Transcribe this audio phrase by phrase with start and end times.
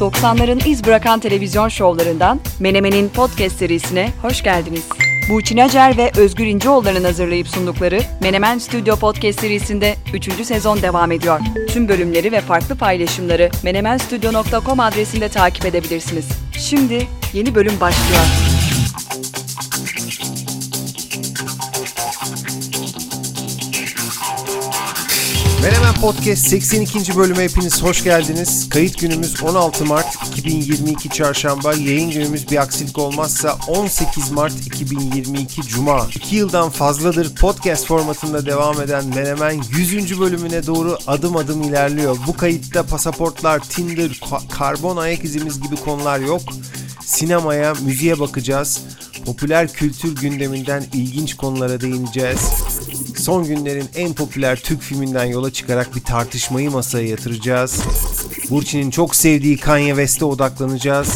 [0.00, 4.84] 90'ların iz bırakan televizyon şovlarından Menemen'in podcast serisine hoş geldiniz.
[5.30, 10.46] Burçin Acer ve Özgür İnceoğulları'nın hazırlayıp sundukları Menemen Stüdyo Podcast serisinde 3.
[10.46, 11.40] sezon devam ediyor.
[11.68, 16.28] Tüm bölümleri ve farklı paylaşımları menemenstudio.com adresinde takip edebilirsiniz.
[16.58, 18.55] Şimdi yeni bölüm başlıyor.
[25.66, 27.16] Menemen Podcast 82.
[27.16, 28.68] bölüme hepiniz hoş geldiniz.
[28.68, 31.74] Kayıt günümüz 16 Mart 2022 Çarşamba.
[31.74, 36.08] Yayın günümüz bir aksilik olmazsa 18 Mart 2022 Cuma.
[36.14, 40.20] 2 yıldan fazladır podcast formatında devam eden Menemen 100.
[40.20, 42.16] bölümüne doğru adım adım ilerliyor.
[42.26, 46.42] Bu kayıtta pasaportlar, Tinder, ka- karbon ayak izimiz gibi konular yok.
[47.04, 48.80] Sinemaya, müziğe bakacağız.
[49.24, 52.40] Popüler kültür gündeminden ilginç konulara değineceğiz.
[53.16, 57.80] Son günlerin en popüler Türk filminden yola çıkarak bir tartışmayı masaya yatıracağız.
[58.50, 61.08] Burçin'in çok sevdiği Kanye West'e odaklanacağız.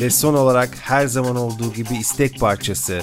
[0.00, 3.02] Ve son olarak her zaman olduğu gibi istek parçası.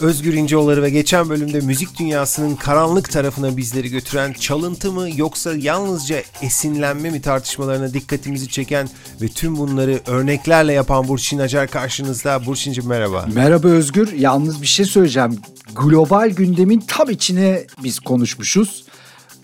[0.00, 6.22] Özgür İnceoğulları ve geçen bölümde müzik dünyasının karanlık tarafına bizleri götüren çalıntı mı yoksa yalnızca
[6.42, 8.88] esinlenme mi tartışmalarına dikkatimizi çeken
[9.22, 12.46] ve tüm bunları örneklerle yapan Burçin Acar karşınızda.
[12.46, 13.26] Burçin'cim merhaba.
[13.34, 14.12] Merhaba Özgür.
[14.12, 15.38] Yalnız bir şey söyleyeceğim.
[15.74, 18.84] Global gündemin tam içine biz konuşmuşuz.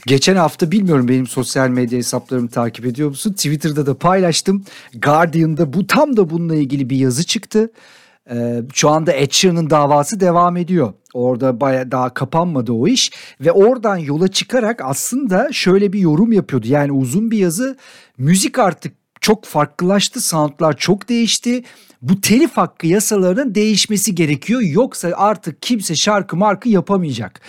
[0.06, 3.32] Geçen hafta bilmiyorum benim sosyal medya hesaplarımı takip ediyor musun?
[3.32, 4.64] Twitter'da da paylaştım.
[4.94, 7.70] Guardian'da bu tam da bununla ilgili bir yazı çıktı.
[8.30, 10.92] Ee, şu anda Ed Sheeran'ın davası devam ediyor.
[11.14, 16.66] Orada baya daha kapanmadı o iş ve oradan yola çıkarak aslında şöyle bir yorum yapıyordu.
[16.68, 17.76] Yani uzun bir yazı.
[18.18, 21.64] Müzik artık çok farklılaştı, soundlar çok değişti.
[22.02, 24.60] Bu telif hakkı yasalarının değişmesi gerekiyor.
[24.60, 27.40] Yoksa artık kimse şarkı markı yapamayacak.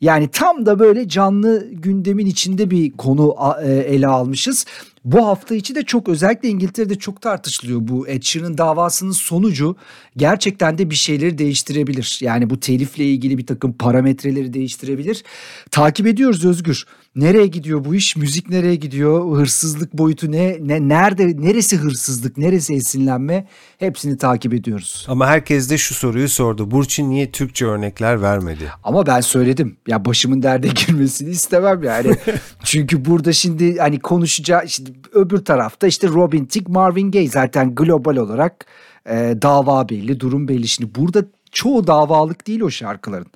[0.00, 4.66] Yani tam da böyle canlı gündemin içinde bir konu e, ele almışız.
[5.12, 9.76] Bu hafta içi de çok özellikle İngiltere'de çok tartışılıyor bu Ed Sheeran davasının sonucu
[10.16, 12.18] gerçekten de bir şeyleri değiştirebilir.
[12.22, 15.24] Yani bu telifle ilgili bir takım parametreleri değiştirebilir.
[15.70, 16.86] Takip ediyoruz Özgür.
[17.18, 18.16] Nereye gidiyor bu iş?
[18.16, 19.36] Müzik nereye gidiyor?
[19.36, 20.56] Hırsızlık boyutu ne?
[20.60, 23.46] ne nerede neresi hırsızlık, neresi esinlenme?
[23.78, 25.06] Hepsini takip ediyoruz.
[25.08, 26.70] Ama herkes de şu soruyu sordu.
[26.70, 28.72] Burçin niye Türkçe örnekler vermedi?
[28.84, 29.76] Ama ben söyledim.
[29.86, 32.16] Ya başımın derde girmesini istemem yani.
[32.64, 38.16] Çünkü burada şimdi hani konuşacağı şimdi öbür tarafta işte Robin Thicke, Marvin Gaye zaten global
[38.16, 38.66] olarak
[39.10, 40.68] e, dava belli, durum belli.
[40.68, 43.30] Şimdi burada çoğu davalık değil o şarkıların.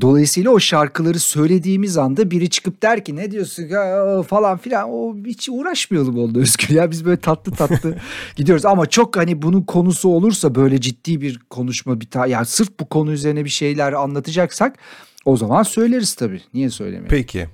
[0.00, 4.22] Dolayısıyla o şarkıları söylediğimiz anda biri çıkıp der ki ne diyorsun ya?
[4.22, 4.90] falan filan.
[4.90, 6.74] O hiç uğraşmayalım oldu Özgür.
[6.74, 7.96] Ya biz böyle tatlı tatlı
[8.36, 8.66] gidiyoruz.
[8.66, 12.88] Ama çok hani bunun konusu olursa böyle ciddi bir konuşma bir ta yani sırf bu
[12.88, 14.78] konu üzerine bir şeyler anlatacaksak
[15.24, 16.40] o zaman söyleriz tabii.
[16.54, 17.08] Niye söylemeyelim.
[17.08, 17.46] Peki.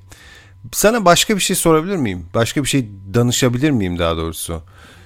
[0.72, 2.26] Sana başka bir şey sorabilir miyim?
[2.34, 4.62] Başka bir şey danışabilir miyim daha doğrusu?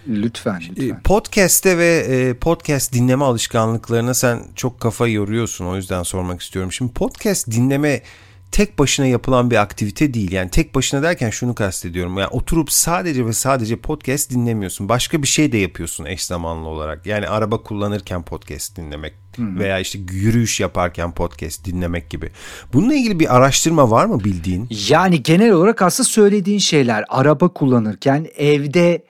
[0.09, 1.03] Lütfen E, lütfen.
[1.03, 5.67] Podcast'te ve e, podcast dinleme alışkanlıklarına sen çok kafa yoruyorsun.
[5.67, 6.72] O yüzden sormak istiyorum.
[6.72, 8.03] Şimdi podcast dinleme
[8.52, 10.32] tek başına yapılan bir aktivite değil.
[10.32, 12.18] Yani tek başına derken şunu kastediyorum.
[12.18, 14.88] Yani oturup sadece ve sadece podcast dinlemiyorsun.
[14.88, 17.06] Başka bir şey de yapıyorsun eş zamanlı olarak.
[17.06, 22.30] Yani araba kullanırken podcast dinlemek veya işte yürüyüş yaparken podcast dinlemek gibi.
[22.72, 24.68] Bununla ilgili bir araştırma var mı bildiğin?
[24.88, 29.04] Yani genel olarak aslında söylediğin şeyler araba kullanırken evde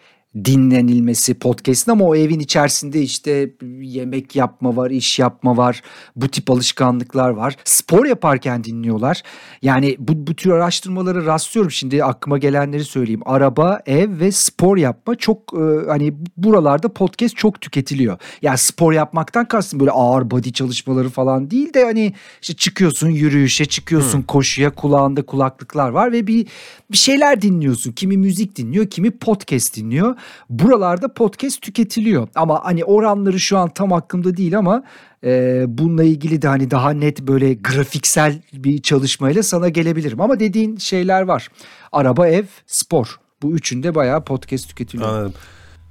[0.44, 5.82] dinlenilmesi podcast'ın ama o evin içerisinde işte yemek yapma var, iş yapma var,
[6.16, 7.56] bu tip alışkanlıklar var.
[7.64, 9.22] Spor yaparken dinliyorlar.
[9.62, 11.70] Yani bu, bu tür araştırmaları rastlıyorum.
[11.70, 13.22] Şimdi aklıma gelenleri söyleyeyim.
[13.24, 18.18] Araba, ev ve spor yapma çok e, hani buralarda podcast çok tüketiliyor.
[18.42, 23.64] Yani spor yapmaktan kastım böyle ağır body çalışmaları falan değil de hani işte çıkıyorsun yürüyüşe,
[23.64, 26.46] çıkıyorsun koşuya, kulağında kulaklıklar var ve bir
[26.90, 27.92] bir şeyler dinliyorsun.
[27.92, 30.16] Kimi müzik dinliyor, kimi podcast dinliyor.
[30.50, 32.28] Buralarda podcast tüketiliyor.
[32.34, 34.84] Ama hani oranları şu an tam aklımda değil ama
[35.24, 40.20] e, bununla ilgili de hani daha net böyle grafiksel bir çalışmayla sana gelebilirim.
[40.20, 41.48] Ama dediğin şeyler var.
[41.92, 43.20] Araba, ev, spor.
[43.42, 45.08] Bu üçünde bayağı podcast tüketiliyor.
[45.08, 45.34] Anladım.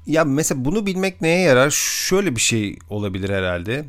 [0.06, 1.70] Ya mesela bunu bilmek neye yarar?
[1.70, 3.86] Şöyle bir şey olabilir herhalde.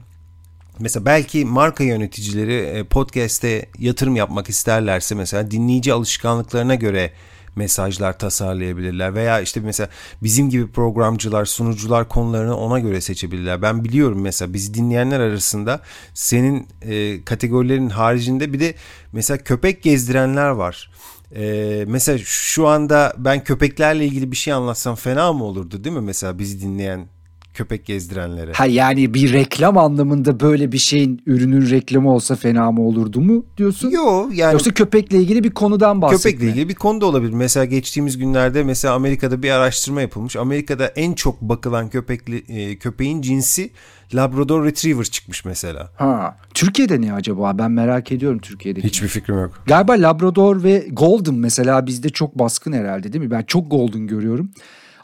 [0.78, 7.12] Mesela belki marka yöneticileri e, podcast'te yatırım yapmak isterlerse mesela dinleyici alışkanlıklarına göre
[7.56, 9.88] mesajlar tasarlayabilirler veya işte mesela
[10.22, 13.62] bizim gibi programcılar, sunucular konularını ona göre seçebilirler.
[13.62, 15.80] Ben biliyorum mesela bizi dinleyenler arasında
[16.14, 18.74] senin e, kategorilerin haricinde bir de
[19.12, 20.90] mesela köpek gezdirenler var.
[21.34, 26.02] Ee, mesela şu anda ben köpeklerle ilgili bir şey anlatsam fena mı olurdu değil mi
[26.02, 27.08] mesela bizi dinleyen
[27.56, 28.52] köpek gezdirenlere.
[28.52, 33.44] Ha yani bir reklam anlamında böyle bir şeyin ürünün reklamı olsa fena mı olurdu mu
[33.56, 33.90] diyorsun?
[33.90, 36.30] Yo yani Yoksa köpekle ilgili bir konudan bahsetme.
[36.32, 37.32] köpekle ilgili bir konu da olabilir.
[37.32, 40.36] Mesela geçtiğimiz günlerde mesela Amerika'da bir araştırma yapılmış.
[40.36, 43.70] Amerika'da en çok bakılan köpekli e, köpeğin cinsi
[44.14, 45.90] Labrador Retriever çıkmış mesela.
[45.96, 46.36] Ha.
[46.54, 47.58] Türkiye'de ne acaba?
[47.58, 48.86] Ben merak ediyorum Türkiye'deki.
[48.86, 49.62] Hiçbir fikrim yok.
[49.66, 53.30] Galiba Labrador ve Golden mesela bizde çok baskın herhalde değil mi?
[53.30, 54.50] Ben çok Golden görüyorum.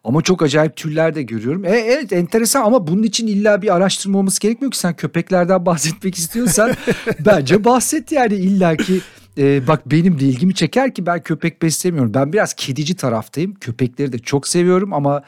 [0.04, 1.64] Ama çok acayip türler de görüyorum.
[1.64, 4.78] E, evet enteresan ama bunun için illa bir araştırma olması gerekmiyor ki.
[4.78, 6.72] Sen köpeklerden bahsetmek istiyorsan
[7.26, 9.00] bence bahset yani illaki.
[9.38, 12.14] E, bak benim de ilgimi çeker ki ben köpek beslemiyorum.
[12.14, 13.54] Ben biraz kedici taraftayım.
[13.54, 15.22] Köpekleri de çok seviyorum ama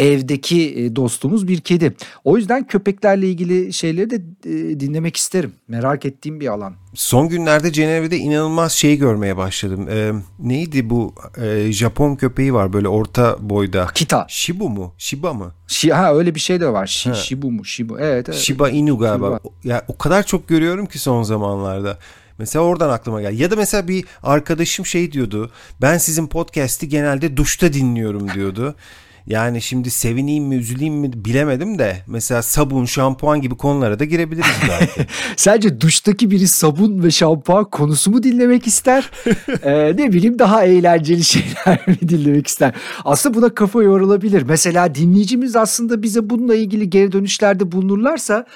[0.00, 1.94] evdeki e, dostumuz bir kedi.
[2.24, 5.52] O yüzden köpeklerle ilgili şeyleri de e, dinlemek isterim.
[5.68, 6.74] Merak ettiğim bir alan.
[6.94, 9.88] Son günlerde Cenevre'de inanılmaz şey görmeye başladım.
[9.90, 13.86] Ee, neydi bu Ee, Japon köpeği var böyle orta boyda.
[13.94, 14.26] Kita.
[14.28, 14.94] Shibu mu?
[14.98, 15.54] Shiba mı?
[15.66, 16.86] Şi, ha öyle bir şey de var.
[16.86, 17.14] Şi, Ha.
[17.14, 17.64] Shibu mu?
[17.64, 18.00] Shibu.
[18.00, 18.28] Evet.
[18.28, 18.38] evet.
[18.38, 19.26] Shiba Inu galiba.
[19.26, 19.74] Shiba.
[19.74, 21.98] Ya o kadar çok görüyorum ki son zamanlarda.
[22.38, 23.42] Mesela oradan aklıma geldi.
[23.42, 25.50] Ya da mesela bir arkadaşım şey diyordu.
[25.82, 28.74] Ben sizin podcast'i genelde duşta dinliyorum diyordu.
[29.26, 34.50] Yani şimdi sevineyim mi üzüleyim mi bilemedim de mesela sabun, şampuan gibi konulara da girebiliriz
[34.68, 35.06] belki.
[35.36, 39.10] Sence duştaki biri sabun ve şampuan konusu mu dinlemek ister?
[39.62, 42.74] Ee, ne bileyim daha eğlenceli şeyler mi dinlemek ister?
[43.04, 44.42] Aslında buna kafa yorulabilir.
[44.42, 48.46] Mesela dinleyicimiz aslında bize bununla ilgili geri dönüşlerde bulunurlarsa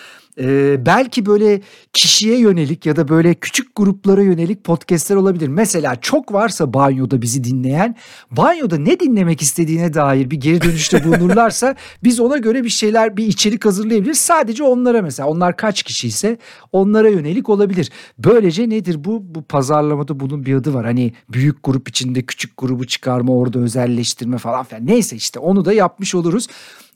[0.41, 1.61] e, belki böyle
[1.93, 5.49] kişiye yönelik ya da böyle küçük gruplara yönelik podcastler olabilir.
[5.49, 7.97] Mesela çok varsa banyoda bizi dinleyen
[8.31, 13.27] banyoda ne dinlemek istediğine dair bir geri dönüşte bulunurlarsa biz ona göre bir şeyler bir
[13.27, 14.19] içerik hazırlayabiliriz.
[14.19, 16.39] Sadece onlara mesela onlar kaç kişi ise
[16.73, 17.91] onlara yönelik olabilir.
[18.19, 19.35] Böylece nedir bu?
[19.35, 20.85] Bu pazarlamada bunun bir adı var.
[20.85, 24.87] Hani büyük grup içinde küçük grubu çıkarma orada özelleştirme falan filan.
[24.87, 26.47] Neyse işte onu da yapmış oluruz.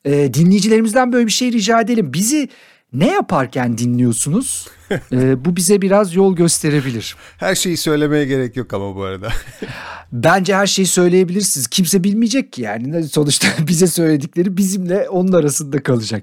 [0.04, 2.12] Ee, dinleyicilerimizden böyle bir şey rica edelim.
[2.12, 2.48] Bizi
[2.92, 4.68] ne yaparken dinliyorsunuz?
[5.12, 7.16] Ee, bu bize biraz yol gösterebilir.
[7.36, 9.28] Her şeyi söylemeye gerek yok ama bu arada.
[10.12, 11.66] Bence her şeyi söyleyebilirsiniz.
[11.66, 13.04] Kimse bilmeyecek ki yani.
[13.08, 16.22] Sonuçta bize söyledikleri bizimle onun arasında kalacak.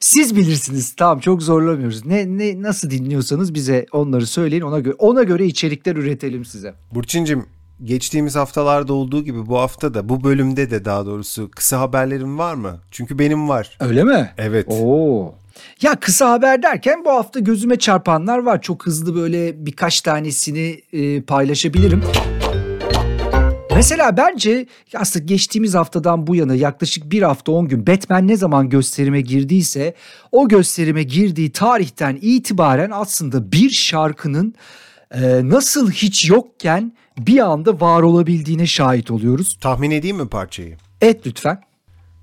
[0.00, 0.94] Siz bilirsiniz.
[0.96, 2.06] Tamam çok zorlamıyoruz.
[2.06, 4.62] Ne ne nasıl dinliyorsanız bize onları söyleyin.
[4.62, 6.74] Ona göre ona göre içerikler üretelim size.
[6.94, 7.46] Burçin'cim
[7.84, 12.54] geçtiğimiz haftalarda olduğu gibi bu hafta da bu bölümde de daha doğrusu kısa haberlerin var
[12.54, 12.80] mı?
[12.90, 13.76] Çünkü benim var.
[13.80, 14.30] Öyle mi?
[14.38, 14.66] Evet.
[14.68, 15.34] Oo.
[15.82, 18.62] Ya kısa haber derken bu hafta gözüme çarpanlar var.
[18.62, 22.02] Çok hızlı böyle birkaç tanesini e, paylaşabilirim.
[23.76, 28.68] Mesela bence aslında geçtiğimiz haftadan bu yana yaklaşık bir hafta 10 gün Batman ne zaman
[28.68, 29.94] gösterime girdiyse
[30.32, 34.54] o gösterime girdiği tarihten itibaren aslında bir şarkının
[35.10, 39.56] e, nasıl hiç yokken bir anda var olabildiğine şahit oluyoruz.
[39.60, 40.76] Tahmin edeyim mi parçayı?
[41.00, 41.62] Et lütfen.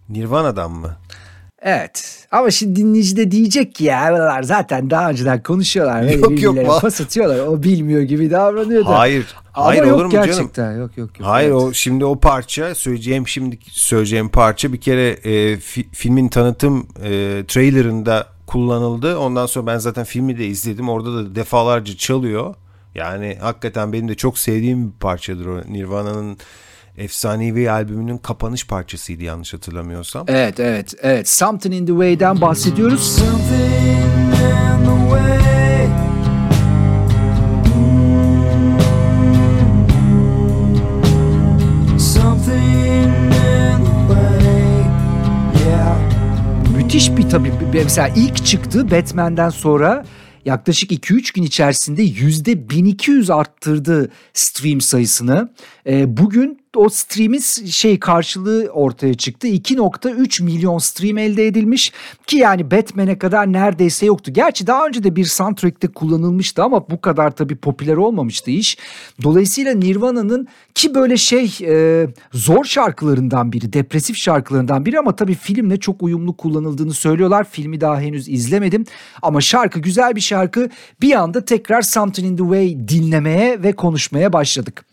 [0.09, 0.97] Nirvana'dan mı?
[1.65, 6.03] Evet ama şimdi dinleyici de diyecek ki ya buralar zaten daha önceden konuşuyorlar.
[6.03, 7.39] Yok, yok, pas atıyorlar.
[7.39, 8.99] O bilmiyor gibi davranıyor da.
[8.99, 9.25] Hayır.
[9.53, 10.25] Ama Hayır yok olur mu canım?
[10.27, 10.71] gerçekten.
[10.77, 11.27] Yok yok yok.
[11.27, 11.61] Hayır Evet.
[11.61, 17.43] o şimdi o parça söyleyeceğim şimdi söyleyeceğim parça bir kere e, fi- filmin tanıtım e,
[17.47, 19.17] trailerında kullanıldı.
[19.17, 20.89] Ondan sonra ben zaten filmi de izledim.
[20.89, 22.55] Orada da defalarca çalıyor.
[22.95, 25.61] Yani hakikaten benim de çok sevdiğim bir parçadır o.
[25.69, 26.37] Nirvana'nın
[26.97, 30.25] efsanevi albümünün kapanış parçasıydı yanlış hatırlamıyorsam.
[30.27, 31.29] Evet evet evet.
[31.29, 33.15] Something in the Way'den bahsediyoruz.
[33.17, 33.43] Something
[34.15, 35.33] in the way.
[46.77, 50.05] Müthiş bir tabii mesela ilk çıktığı Batman'den sonra
[50.45, 55.53] yaklaşık 2-3 gün içerisinde yüzde 1200 arttırdı stream sayısını.
[55.87, 57.39] Ee, bugün o streamin
[57.69, 59.47] şey karşılığı ortaya çıktı.
[59.47, 61.91] 2.3 milyon stream elde edilmiş
[62.27, 64.33] ki yani Batman'e kadar neredeyse yoktu.
[64.33, 68.77] Gerçi daha önce de bir soundtrack'te kullanılmıştı ama bu kadar tabii popüler olmamıştı iş.
[69.23, 75.77] Dolayısıyla Nirvana'nın ki böyle şey e, zor şarkılarından biri, depresif şarkılarından biri ama tabii filmle
[75.77, 77.47] çok uyumlu kullanıldığını söylüyorlar.
[77.51, 78.85] Filmi daha henüz izlemedim
[79.21, 80.69] ama şarkı güzel bir şarkı.
[81.01, 84.92] Bir anda tekrar Something in the Way dinlemeye ve konuşmaya başladık.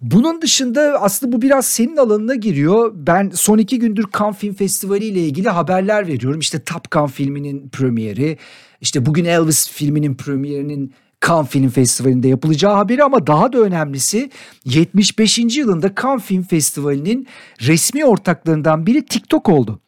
[0.00, 2.92] Bunun dışında aslında bu biraz senin alanına giriyor.
[2.94, 6.40] Ben son iki gündür Cannes Film Festivali ile ilgili haberler veriyorum.
[6.40, 8.38] İşte Top Gun filminin premieri,
[8.80, 10.94] işte bugün Elvis filminin premierinin
[11.26, 14.30] Cannes Film Festivali'nde yapılacağı haberi ama daha da önemlisi
[14.64, 15.38] 75.
[15.38, 17.26] yılında Cannes Film Festivali'nin
[17.60, 19.80] resmi ortaklarından biri TikTok oldu.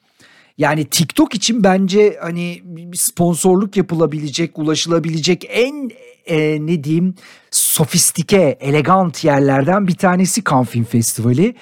[0.59, 2.63] Yani TikTok için bence hani
[2.95, 5.91] sponsorluk yapılabilecek, ulaşılabilecek en
[6.31, 7.15] e, ne diyeyim
[7.51, 11.55] sofistike, elegant yerlerden bir tanesi Cannes Film Festivali.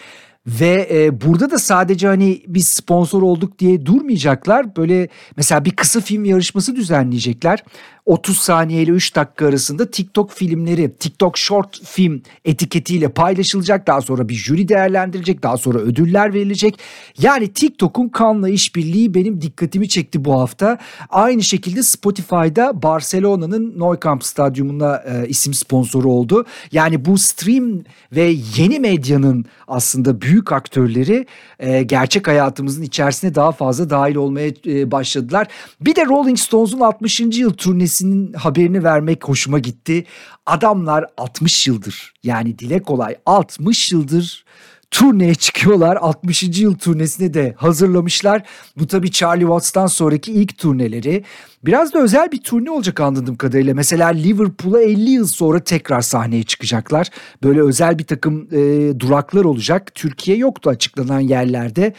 [0.47, 4.77] Ve e, burada da sadece hani biz sponsor olduk diye durmayacaklar.
[4.77, 7.65] Böyle mesela bir kısa film yarışması düzenleyecekler.
[8.09, 13.87] 30 saniye ile 3 dakika arasında TikTok filmleri, TikTok short film etiketiyle paylaşılacak.
[13.87, 16.79] Daha sonra bir jüri değerlendirecek, daha sonra ödüller verilecek.
[17.19, 20.79] Yani TikTok'un kanla işbirliği benim dikkatimi çekti bu hafta.
[21.11, 26.45] Aynı şekilde Spotify'da Barcelona'nın Nou Camp Stadyumuna e, isim sponsoru oldu.
[26.73, 27.81] Yani bu stream
[28.13, 31.27] ve yeni medyanın aslında büyük aktörleri
[31.59, 35.47] e, gerçek hayatımızın içerisine daha fazla dahil olmaya e, başladılar.
[35.81, 37.21] Bir de Rolling Stones'un 60.
[37.21, 37.55] yıl
[37.99, 40.05] turnesinin haberini vermek hoşuma gitti.
[40.47, 44.45] Adamlar 60 yıldır yani dile kolay 60 yıldır
[44.91, 45.97] turneye çıkıyorlar.
[45.97, 46.43] 60.
[46.43, 48.43] yıl turnesine de hazırlamışlar.
[48.77, 51.25] Bu tabii Charlie Watts'tan sonraki ilk turneleri.
[51.65, 53.75] Biraz da özel bir turne olacak anladığım kadarıyla.
[53.75, 57.09] Mesela Liverpool'a 50 yıl sonra tekrar sahneye çıkacaklar.
[57.43, 59.95] Böyle özel bir takım e, duraklar olacak.
[59.95, 61.93] Türkiye yoktu açıklanan yerlerde.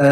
[0.00, 0.06] E,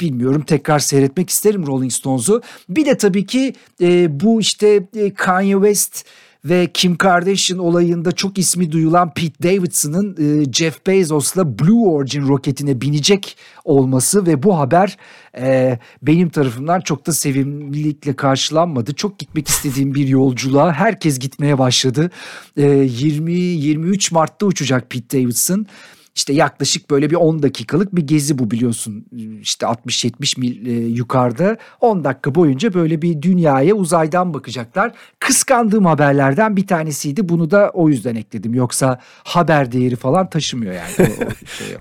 [0.00, 2.42] bilmiyorum tekrar seyretmek isterim Rolling Stones'u.
[2.68, 6.04] Bir de tabii ki e, bu işte e, Kanye West
[6.44, 12.80] ve Kim Kardashian olayında çok ismi duyulan Pete Davidson'ın e, Jeff Bezos'la Blue Origin roketine
[12.80, 14.96] binecek olması ve bu haber
[15.38, 18.94] e, benim tarafımdan çok da sevimlilikle karşılanmadı.
[18.94, 22.10] Çok gitmek istediğim bir yolculuğa herkes gitmeye başladı.
[22.56, 25.66] E, 20-23 Mart'ta uçacak Pete Davidson.
[26.14, 29.06] İşte yaklaşık böyle bir 10 dakikalık bir gezi bu biliyorsun.
[29.40, 34.92] İşte 60-70 mil e, yukarıda 10 dakika boyunca böyle bir dünyaya uzaydan bakacaklar.
[35.18, 37.28] Kıskandığım haberlerden bir tanesiydi.
[37.28, 38.54] Bunu da o yüzden ekledim.
[38.54, 40.90] Yoksa haber değeri falan taşımıyor yani.
[40.98, 41.24] O,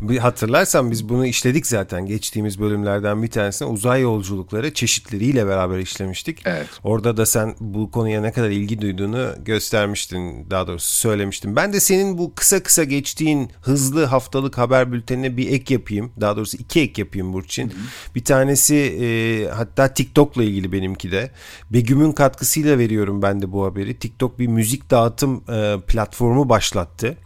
[0.06, 5.78] o şey hatırlarsan biz bunu işledik zaten geçtiğimiz bölümlerden bir tanesine uzay yolculukları çeşitleriyle beraber
[5.78, 6.42] işlemiştik.
[6.46, 6.68] Evet.
[6.84, 11.56] Orada da sen bu konuya ne kadar ilgi duyduğunu göstermiştin daha doğrusu söylemiştin.
[11.56, 16.12] Ben de senin bu kısa kısa geçtiğin hızlı haftalık haber bültenine bir ek yapayım.
[16.22, 17.74] Daha doğrusu iki ek yapayım Burçin.
[18.16, 19.08] Bir tanesi e,
[19.50, 21.32] hatta TikTok'la ilgili benimki de.
[21.70, 24.00] Begüm'ün katkısıyla veriyorum ben de bu haberi.
[24.00, 27.18] TikTok bir müzik dağıtım e, platformu başlattı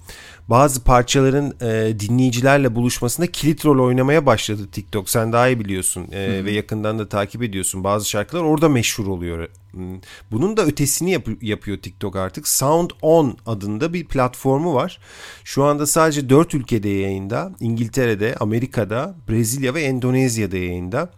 [0.50, 5.10] bazı parçaların e, dinleyicilerle buluşmasında kilit rol oynamaya başladı TikTok.
[5.10, 7.84] Sen daha iyi biliyorsun e, ve yakından da takip ediyorsun.
[7.84, 9.50] Bazı şarkılar orada meşhur oluyor.
[9.72, 10.00] Hmm.
[10.32, 12.48] Bunun da ötesini yap- yapıyor TikTok artık.
[12.48, 15.00] Sound On adında bir platformu var.
[15.44, 17.52] Şu anda sadece 4 ülkede yayında.
[17.60, 21.10] İngiltere'de, Amerika'da, Brezilya ve Endonezya'da yayında.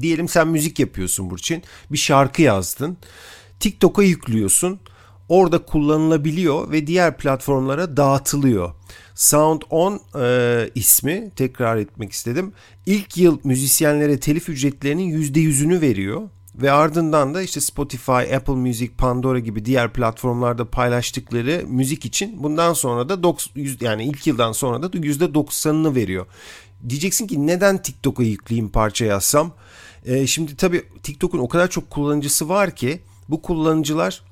[0.00, 1.62] Diyelim sen müzik yapıyorsun Burçin.
[1.92, 2.96] Bir şarkı yazdın.
[3.60, 4.80] TikTok'a yüklüyorsun.
[5.28, 8.74] Orada kullanılabiliyor ve diğer platformlara dağıtılıyor.
[9.14, 12.52] Sound On e, ismi tekrar etmek istedim.
[12.86, 16.22] İlk yıl müzisyenlere telif ücretlerinin %100'ünü veriyor.
[16.54, 22.72] Ve ardından da işte Spotify, Apple Music, Pandora gibi diğer platformlarda paylaştıkları müzik için bundan
[22.72, 26.26] sonra da 90, yani ilk yıldan sonra da %90'ını veriyor.
[26.88, 29.52] Diyeceksin ki neden TikTok'a yükleyeyim parça yazsam?
[30.04, 34.22] E, şimdi tabii TikTok'un o kadar çok kullanıcısı var ki bu kullanıcılar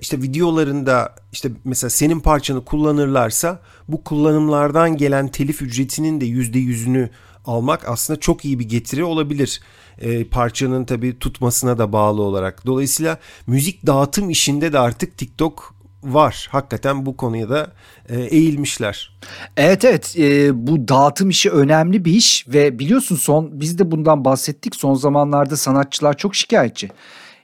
[0.00, 7.10] işte videolarında işte mesela senin parçanı kullanırlarsa bu kullanımlardan gelen telif ücretinin de yüzde yüzünü
[7.44, 9.60] almak aslında çok iyi bir getiri olabilir.
[9.98, 12.66] E, parçanın tabii tutmasına da bağlı olarak.
[12.66, 16.48] Dolayısıyla müzik dağıtım işinde de artık TikTok var.
[16.50, 17.72] Hakikaten bu konuya da
[18.08, 19.18] e, eğilmişler.
[19.56, 24.24] Evet evet e, bu dağıtım işi önemli bir iş ve biliyorsun son biz de bundan
[24.24, 26.90] bahsettik son zamanlarda sanatçılar çok şikayetçi.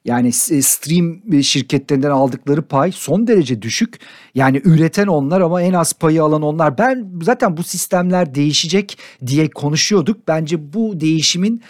[0.06, 3.98] Yani s- stream şirketlerinden aldıkları pay son derece düşük.
[4.34, 6.78] Yani üreten onlar ama en az payı alan onlar.
[6.78, 10.28] Ben zaten bu sistemler değişecek diye konuşuyorduk.
[10.28, 11.62] Bence bu değişimin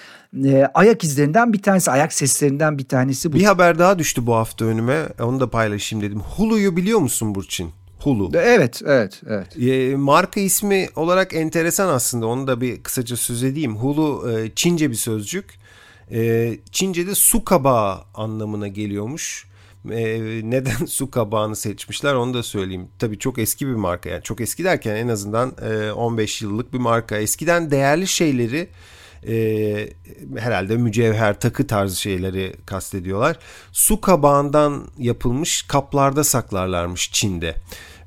[0.45, 3.37] e, ayak izlerinden bir tanesi, ayak seslerinden bir tanesi bu.
[3.37, 5.03] Bir haber daha düştü bu hafta önüme.
[5.21, 6.21] Onu da paylaşayım dedim.
[6.21, 7.71] Hulu'yu biliyor musun Burçin?
[8.01, 8.31] Hulu.
[8.35, 9.57] Evet, evet, evet.
[9.69, 12.27] E, marka ismi olarak enteresan aslında.
[12.27, 13.77] Onu da bir kısaca söz edeyim.
[13.77, 15.45] Hulu e, Çince bir sözcük.
[16.13, 19.47] E, Çince'de su kabağı anlamına geliyormuş.
[19.91, 22.89] E, neden su kabağını seçmişler onu da söyleyeyim.
[22.99, 24.11] Tabii çok eski bir marka.
[24.11, 27.17] Yani çok eski derken en azından e, 15 yıllık bir marka.
[27.17, 28.69] Eskiden değerli şeyleri
[29.29, 29.89] e,
[30.39, 33.39] herhalde mücevher takı tarzı şeyleri kastediyorlar.
[33.73, 37.55] Su kabağından yapılmış kaplarda saklarlarmış Çin'de.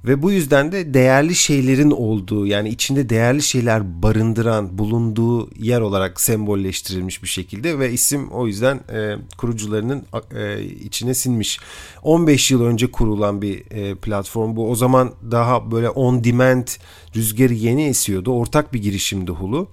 [0.05, 6.21] Ve bu yüzden de değerli şeylerin olduğu yani içinde değerli şeyler barındıran bulunduğu yer olarak
[6.21, 10.03] sembolleştirilmiş bir şekilde ve isim o yüzden e, kurucularının
[10.35, 11.59] e, içine sinmiş.
[12.03, 14.71] 15 yıl önce kurulan bir e, platform bu.
[14.71, 16.67] O zaman daha böyle on demand
[17.15, 18.31] rüzgarı yeni esiyordu.
[18.31, 19.67] Ortak bir girişimdi Hulu.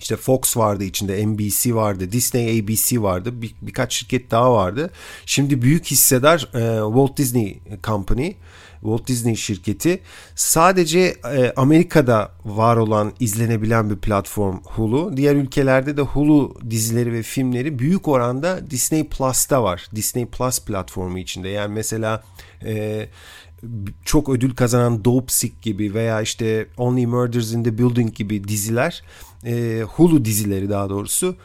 [0.00, 4.90] İşte Fox vardı içinde, NBC vardı, Disney ABC vardı, bir, birkaç şirket daha vardı.
[5.26, 8.32] Şimdi büyük hissedar e, Walt Disney Company,
[8.80, 10.00] Walt Disney şirketi.
[10.34, 15.16] Sadece e, Amerika'da var olan izlenebilen bir platform Hulu.
[15.16, 19.86] Diğer ülkelerde de Hulu dizileri ve filmleri büyük oranda Disney Plus'ta var.
[19.94, 21.48] Disney Plus platformu içinde.
[21.48, 22.22] Yani mesela
[22.64, 23.06] e,
[24.04, 29.02] çok ödül kazanan Dope Sick gibi veya işte Only Murders in the Building gibi diziler
[29.44, 31.36] e, Hulu dizileri daha doğrusu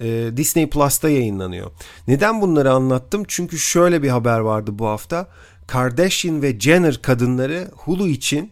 [0.00, 1.70] e, Disney Plus'ta yayınlanıyor.
[2.08, 3.22] Neden bunları anlattım?
[3.28, 5.28] Çünkü şöyle bir haber vardı bu hafta.
[5.66, 8.50] Kardashian ve Jenner kadınları Hulu için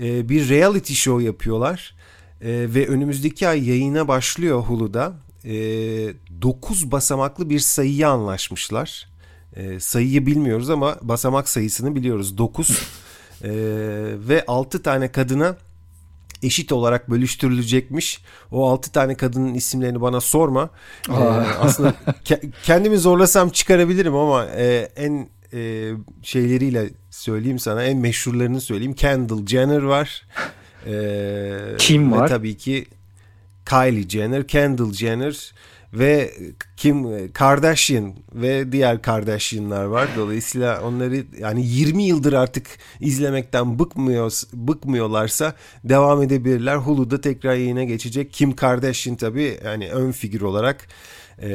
[0.00, 1.94] e, bir reality show yapıyorlar.
[2.40, 5.12] E, ve önümüzdeki ay yayına başlıyor Hulu'da.
[5.44, 5.54] E,
[6.42, 9.13] 9 basamaklı bir sayıya anlaşmışlar.
[9.56, 12.38] E, sayıyı bilmiyoruz ama basamak sayısını biliyoruz.
[12.38, 12.68] 9
[13.44, 13.50] e,
[14.28, 15.56] ve 6 tane kadına
[16.42, 18.20] eşit olarak bölüştürülecekmiş.
[18.50, 20.70] O 6 tane kadının isimlerini bana sorma.
[21.08, 21.12] E,
[21.60, 21.94] aslında
[22.24, 25.90] ke- kendimi zorlasam çıkarabilirim ama e, en e,
[26.22, 28.94] şeyleriyle söyleyeyim sana en meşhurlarını söyleyeyim.
[28.94, 30.26] Kendall Jenner var.
[30.86, 32.28] E, Kim ve var?
[32.28, 32.86] tabii ki
[33.66, 35.52] Kylie Jenner, Kendall Jenner
[35.94, 36.34] ve
[36.76, 40.08] Kim Kardashian ve diğer Kardashian'lar var.
[40.16, 42.66] Dolayısıyla onları yani 20 yıldır artık
[43.00, 46.76] izlemekten bıkmıyor bıkmıyorlarsa devam edebilirler.
[46.76, 48.32] Hulu'da tekrar yayına geçecek.
[48.32, 50.88] Kim Kardashian tabii yani ön figür olarak
[51.42, 51.48] e,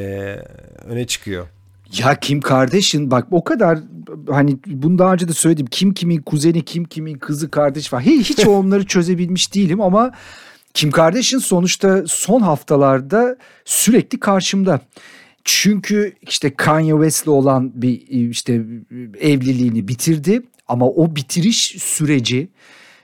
[0.86, 1.48] öne çıkıyor.
[1.98, 3.80] Ya Kim Kardashian bak o kadar
[4.30, 5.66] hani bunu daha önce de söyledim.
[5.66, 7.94] Kim kimin kuzeni, kim kimin kızı, kardeş.
[7.94, 10.12] Hiç, hiç onları çözebilmiş değilim ama
[10.74, 14.82] Kim Kardashian sonuçta son haftalarda sürekli karşımda.
[15.44, 18.54] Çünkü işte Kanye West'le olan bir işte
[19.20, 22.50] evliliğini bitirdi ama o bitiriş süreci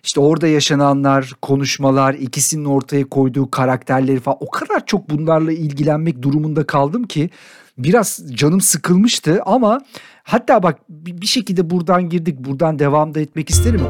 [0.03, 6.67] işte orada yaşananlar, konuşmalar, ikisinin ortaya koyduğu karakterleri falan o kadar çok bunlarla ilgilenmek durumunda
[6.67, 7.29] kaldım ki
[7.77, 9.81] biraz canım sıkılmıştı ama
[10.23, 13.81] hatta bak bir şekilde buradan girdik, buradan devam da etmek isterim.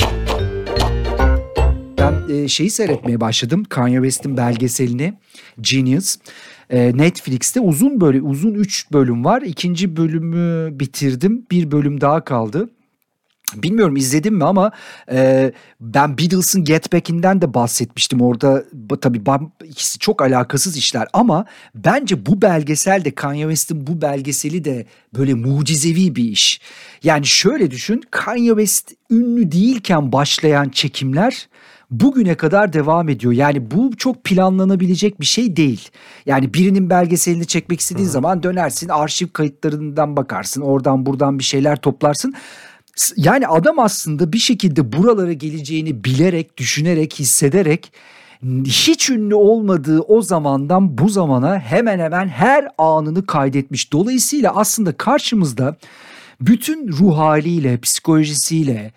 [2.06, 3.64] Ben e, şeyi seyretmeye başladım.
[3.70, 5.14] Kanye West'in belgeselini
[5.62, 6.18] Genius.
[6.70, 9.42] E, Netflix'te uzun böyle uzun 3 bölüm var.
[9.42, 11.46] İkinci bölümü bitirdim.
[11.52, 12.70] Bir bölüm daha kaldı.
[13.56, 14.72] Bilmiyorum izledim mi ama
[15.12, 18.22] e, ben Beatles'ın Get Back'inden de bahsetmiştim.
[18.22, 18.64] Orada
[19.02, 21.46] tabii bam- ikisi çok alakasız işler ama
[21.76, 24.86] bence bu belgesel de Kanye West'in bu belgeseli de
[25.18, 26.62] böyle mucizevi bir iş.
[27.04, 31.48] Yani şöyle düşün Kanye West ünlü değilken başlayan çekimler
[31.92, 33.34] bugüne kadar devam ediyor.
[33.34, 35.90] Yani bu çok planlanabilecek bir şey değil.
[36.26, 42.34] Yani birinin belgeselini çekmek istediğin zaman dönersin arşiv kayıtlarından bakarsın oradan buradan bir şeyler toplarsın.
[43.18, 47.92] Yani adam aslında bir şekilde buralara geleceğini bilerek, düşünerek, hissederek
[48.66, 53.94] hiç ünlü olmadığı o zamandan bu zamana hemen hemen her anını kaydetmiş.
[53.94, 55.76] Dolayısıyla aslında karşımızda
[56.42, 58.92] bütün ruh haliyle, psikolojisiyle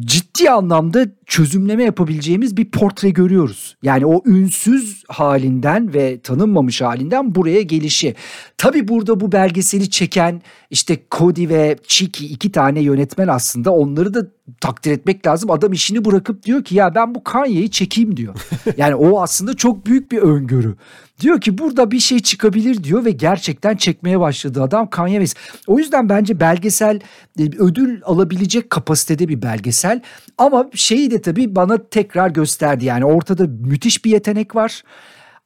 [0.00, 3.76] ciddi anlamda çözümleme yapabileceğimiz bir portre görüyoruz.
[3.82, 8.14] Yani o ünsüz halinden ve tanınmamış halinden buraya gelişi.
[8.58, 14.26] Tabii burada bu belgeseli çeken işte Cody ve Chiki iki tane yönetmen aslında onları da
[14.60, 15.50] takdir etmek lazım.
[15.50, 18.34] Adam işini bırakıp diyor ki ya ben bu Kanye'yi çekeyim diyor.
[18.76, 20.76] Yani o aslında çok büyük bir öngörü.
[21.20, 25.62] Diyor ki burada bir şey çıkabilir diyor ve gerçekten çekmeye başladı adam Kanye West.
[25.66, 27.00] O yüzden bence belgesel
[27.38, 30.00] e, ödül alabilecek kapasitede bir belgesel.
[30.38, 32.84] Ama şeyi de tabii bana tekrar gösterdi.
[32.84, 34.82] Yani ortada müthiş bir yetenek var.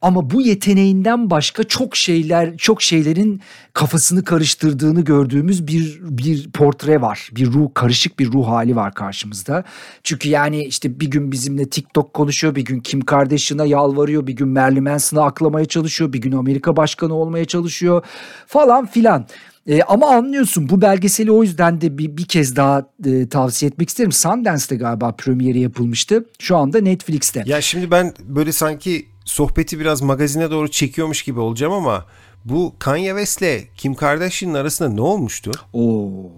[0.05, 3.41] Ama bu yeteneğinden başka çok şeyler, çok şeylerin
[3.73, 7.31] kafasını karıştırdığını gördüğümüz bir bir portre var.
[7.33, 9.65] Bir ruh karışık bir ruh hali var karşımızda.
[10.03, 14.49] Çünkü yani işte bir gün bizimle TikTok konuşuyor, bir gün Kim Kardashian'a yalvarıyor, bir gün
[14.49, 18.05] Marilyn Manson'ı aklamaya çalışıyor, bir gün Amerika başkanı olmaya çalışıyor
[18.47, 19.27] falan filan.
[19.67, 23.89] E, ama anlıyorsun bu belgeseli o yüzden de bir, bir kez daha e, tavsiye etmek
[23.89, 24.13] isterim.
[24.13, 26.25] Sundance'de galiba premieri yapılmıştı.
[26.39, 27.43] Şu anda Netflix'te.
[27.47, 32.05] Ya şimdi ben böyle sanki sohbeti biraz magazine doğru çekiyormuş gibi olacağım ama
[32.45, 35.51] bu Kanye West'le Kim Kardashian'ın arasında ne olmuştu?
[35.73, 36.31] Oo.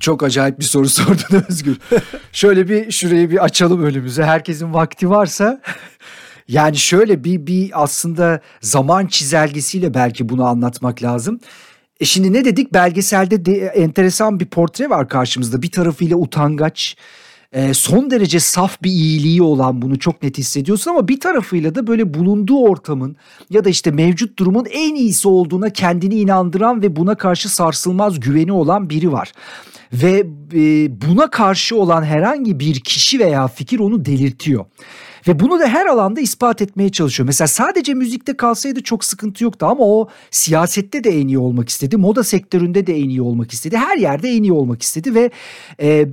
[0.00, 1.78] Çok acayip bir soru sordun Özgür.
[2.32, 4.24] Şöyle bir şurayı bir açalım önümüze.
[4.24, 5.60] Herkesin vakti varsa
[6.48, 11.40] yani şöyle bir bir aslında zaman çizelgesiyle belki bunu anlatmak lazım.
[12.00, 12.72] E şimdi ne dedik?
[12.72, 15.62] Belgeselde de enteresan bir portre var karşımızda.
[15.62, 16.96] Bir tarafıyla utangaç,
[17.52, 21.86] e, son derece saf bir iyiliği olan bunu çok net hissediyorsun ama bir tarafıyla da
[21.86, 23.16] böyle bulunduğu ortamın
[23.50, 28.52] ya da işte mevcut durumun en iyisi olduğuna kendini inandıran ve buna karşı sarsılmaz güveni
[28.52, 29.32] olan biri var.
[29.92, 34.64] Ve e, buna karşı olan herhangi bir kişi veya fikir onu delirtiyor.
[35.28, 37.26] Ve bunu da her alanda ispat etmeye çalışıyor.
[37.26, 41.96] Mesela sadece müzikte kalsaydı çok sıkıntı yoktu ama o siyasette de en iyi olmak istedi.
[41.96, 43.76] Moda sektöründe de en iyi olmak istedi.
[43.76, 45.30] Her yerde en iyi olmak istedi ve
[45.80, 46.08] e,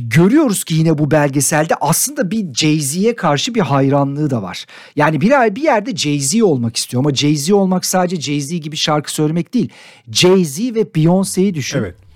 [0.00, 4.66] görüyoruz ki yine bu belgeselde aslında bir Jay-Z'ye karşı bir hayranlığı da var.
[4.96, 9.54] Yani bir, bir yerde Jay-Z olmak istiyor ama Jay-Z olmak sadece Jay-Z gibi şarkı söylemek
[9.54, 9.68] değil.
[10.10, 11.78] Jay-Z ve Beyoncé'yi düşün.
[11.78, 12.07] Evet.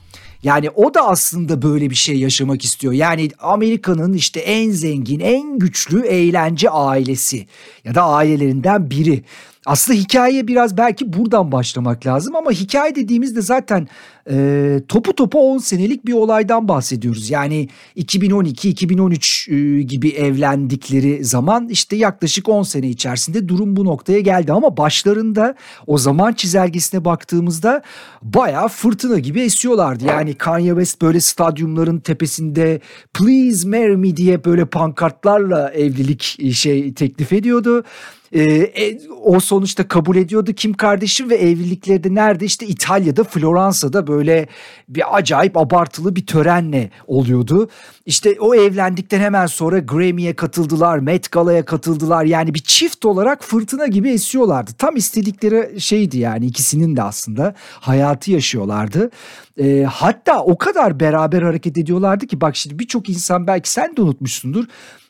[0.43, 2.93] Yani o da aslında böyle bir şey yaşamak istiyor.
[2.93, 7.47] Yani Amerika'nın işte en zengin, en güçlü eğlence ailesi
[7.85, 9.25] ya da ailelerinden biri.
[9.67, 13.89] Aslında hikayeye biraz belki buradan başlamak lazım ama hikaye dediğimizde zaten
[14.31, 17.31] e, topu topu 10 senelik bir olaydan bahsediyoruz.
[17.31, 24.53] Yani 2012-2013 e, gibi evlendikleri zaman işte yaklaşık 10 sene içerisinde durum bu noktaya geldi.
[24.53, 25.55] Ama başlarında
[25.87, 27.83] o zaman çizelgesine baktığımızda
[28.23, 30.05] bayağı fırtına gibi esiyorlardı.
[30.05, 32.81] Yani Kanye West böyle stadyumların tepesinde
[33.15, 37.85] please marry me diye böyle pankartlarla evlilik e, şey teklif ediyordu.
[38.33, 44.07] Ee, e, o sonuçta kabul ediyordu Kim kardeşim ve evlilikleri de nerede işte İtalya'da Floransa'da
[44.07, 44.47] böyle
[44.89, 47.69] bir acayip abartılı bir törenle oluyordu.
[48.07, 52.25] İşte o evlendikten hemen sonra Grammy'ye katıldılar, Met Gala'ya katıldılar.
[52.25, 54.71] Yani bir çift olarak fırtına gibi esiyorlardı.
[54.79, 59.11] Tam istedikleri şeydi yani ikisinin de aslında hayatı yaşıyorlardı.
[59.59, 64.03] Ee, hatta o kadar beraber hareket ediyorlardı ki bak şimdi birçok insan belki sen de
[64.03, 64.65] unutmuşsundur.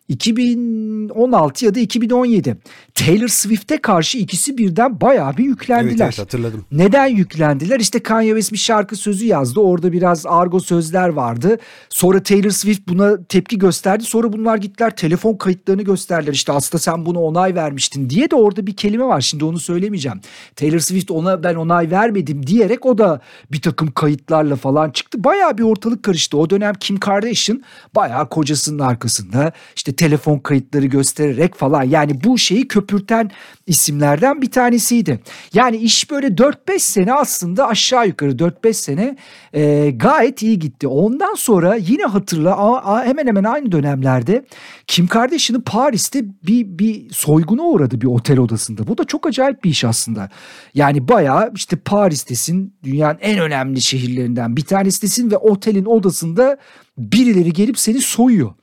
[0.09, 2.57] 2016 ya da 2017
[2.95, 5.91] Taylor Swift'e karşı ikisi birden bayağı bir yüklendiler.
[5.91, 6.65] Evet, evet hatırladım.
[6.73, 7.81] Neden yüklendiler?
[7.81, 9.61] İşte Kanye West bir şarkı sözü yazdı.
[9.61, 11.59] Orada biraz argo sözler vardı.
[11.89, 14.05] Sonra Taylor Swift buna tepki gösterdi.
[14.05, 16.33] Sonra bunlar gittiler telefon kayıtlarını gösterdiler.
[16.33, 19.21] İşte aslında sen buna onay vermiştin diye de orada bir kelime var.
[19.21, 20.21] Şimdi onu söylemeyeceğim.
[20.57, 23.21] Taylor Swift ona ben onay vermedim diyerek o da
[23.53, 25.25] bir takım kayıtlarla falan çıktı.
[25.25, 26.39] Bayağı bir ortalık karıştı.
[26.39, 27.63] O dönem Kim Kardashian
[27.95, 33.31] bayağı kocasının arkasında işte telefon kayıtları göstererek falan yani bu şeyi köpürten
[33.67, 35.21] isimlerden bir tanesiydi.
[35.55, 39.17] Yani iş böyle 4-5 sene aslında aşağı yukarı 4-5 sene
[39.53, 40.87] e, gayet iyi gitti.
[40.87, 44.45] Ondan sonra yine hatırla a, a, hemen hemen aynı dönemlerde
[44.87, 48.87] Kim Kardashian'ın Paris'te bir, bir soyguna uğradı bir otel odasında.
[48.87, 50.29] Bu da çok acayip bir iş aslında.
[50.75, 56.59] Yani bayağı işte Paris'tesin dünyanın en önemli şehirlerinden bir tanesisin ve otelin odasında
[56.99, 58.55] birileri gelip seni soyuyor.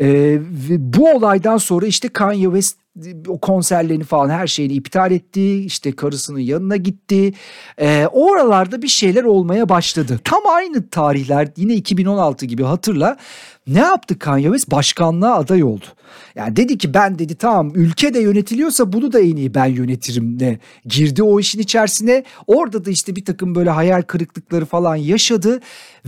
[0.00, 2.83] Ve bu olaydan sonra işte Kanye West
[3.28, 5.64] o konserlerini falan her şeyini iptal etti.
[5.64, 7.32] İşte karısının yanına gitti.
[7.78, 10.20] Ee, oralarda bir şeyler olmaya başladı.
[10.24, 13.16] Tam aynı tarihler yine 2016 gibi hatırla.
[13.66, 14.70] Ne yaptı Kanye West?
[14.70, 15.84] Başkanlığa aday oldu.
[16.34, 20.40] Yani dedi ki ben dedi tamam ülke de yönetiliyorsa bunu da en iyi ben yönetirim
[20.40, 22.24] de girdi o işin içerisine.
[22.46, 25.60] Orada da işte bir takım böyle hayal kırıklıkları falan yaşadı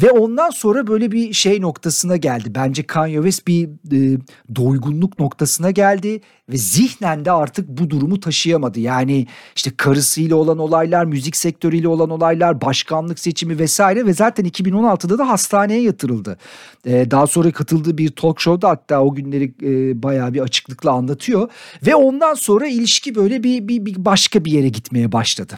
[0.02, 2.54] ve ondan sonra böyle bir şey noktasına geldi.
[2.54, 4.18] Bence Kanye West bir e,
[4.56, 8.80] doygunluk noktasına geldi ve zihnen de artık bu durumu taşıyamadı.
[8.80, 15.18] Yani işte karısıyla olan olaylar, müzik sektörüyle olan olaylar, başkanlık seçimi vesaire ve zaten 2016'da
[15.18, 16.38] da hastaneye yatırıldı.
[16.86, 21.48] Ee, daha sonra katıldığı bir talk show'da hatta o günleri e, bayağı bir açıklıkla anlatıyor
[21.86, 25.54] ve ondan sonra ilişki böyle bir, bir, bir başka bir yere gitmeye başladı.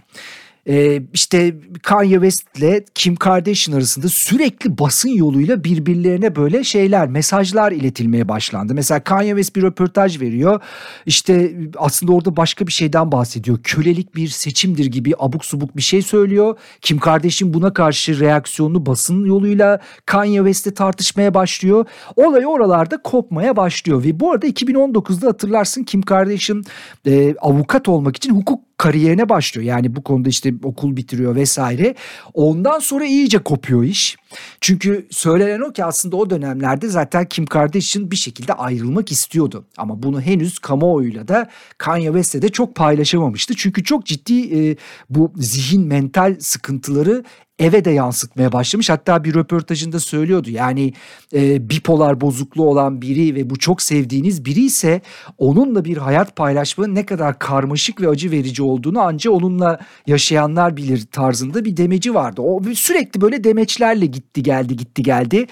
[0.69, 7.73] Ee, işte Kanye West ile Kim Kardashian arasında sürekli basın yoluyla birbirlerine böyle şeyler, mesajlar
[7.73, 8.75] iletilmeye başlandı.
[8.75, 10.61] Mesela Kanye West bir röportaj veriyor.
[11.07, 13.59] İşte aslında orada başka bir şeyden bahsediyor.
[13.63, 16.59] Kölelik bir seçimdir gibi abuk subuk bir şey söylüyor.
[16.81, 21.87] Kim Kardashian buna karşı reaksiyonunu basın yoluyla Kanye West'le tartışmaya başlıyor.
[22.17, 26.65] Olay oralarda kopmaya başlıyor ve bu arada 2019'da hatırlarsın Kim Kardashian
[27.07, 29.67] e, avukat olmak için hukuk kariyerine başlıyor.
[29.67, 31.95] Yani bu konuda işte okul bitiriyor vesaire.
[32.35, 34.17] Ondan sonra iyice kopuyor iş.
[34.61, 39.65] Çünkü söylenen o ki aslında o dönemlerde zaten Kim Kardashian bir şekilde ayrılmak istiyordu.
[39.77, 43.55] Ama bunu henüz kamuoyuyla da Kanye West'le de çok paylaşamamıştı.
[43.57, 44.77] Çünkü çok ciddi e,
[45.11, 47.25] bu zihin mental sıkıntıları
[47.59, 48.91] eve de yansıtmaya başlamış.
[48.91, 50.93] Hatta bir röportajında söylüyordu yani
[51.35, 55.01] e, bipolar bozukluğu olan biri ve bu çok sevdiğiniz biri ise
[55.39, 61.07] onunla bir hayat paylaşmanın ne kadar karmaşık ve acı verici olduğunu ancak onunla yaşayanlar bilir
[61.13, 62.43] tarzında bir demeci vardı.
[62.43, 65.47] O sürekli böyle demeçlerle gitti geldi gitti geldi.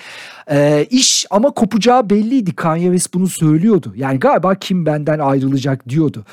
[0.51, 2.55] E, iş ama kopacağı belliydi.
[2.55, 3.93] Kanye West bunu söylüyordu.
[3.97, 6.25] Yani galiba kim benden ayrılacak diyordu.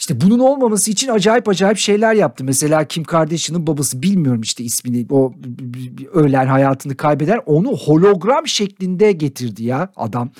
[0.00, 2.44] İşte bunun olmaması için acayip acayip şeyler yaptı.
[2.44, 5.32] Mesela Kim Kardashian'ın babası bilmiyorum işte ismini o
[6.12, 10.30] ölen hayatını kaybeder onu hologram şeklinde getirdi ya adam.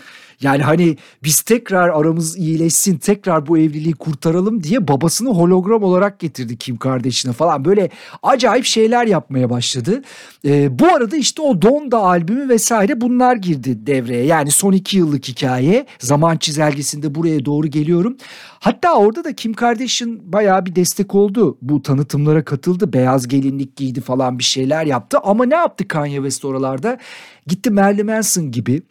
[0.42, 6.57] Yani hani biz tekrar aramız iyileşsin, tekrar bu evliliği kurtaralım diye babasını hologram olarak getirdi
[6.57, 7.64] Kim kardeşine falan.
[7.64, 7.90] Böyle
[8.22, 10.03] acayip şeyler yapmaya başladı.
[10.44, 14.24] Ee, bu arada işte o Donda albümü vesaire bunlar girdi devreye.
[14.24, 15.87] Yani son iki yıllık hikaye.
[15.98, 18.16] Zaman çizelgesinde buraya doğru geliyorum.
[18.61, 21.59] Hatta orada da Kim Kardashian bayağı bir destek oldu.
[21.62, 22.92] Bu tanıtımlara katıldı.
[22.92, 25.18] Beyaz gelinlik giydi falan bir şeyler yaptı.
[25.18, 26.98] Ama ne yaptı Kanye West oralarda?
[27.46, 28.83] Gitti Marilyn Manson gibi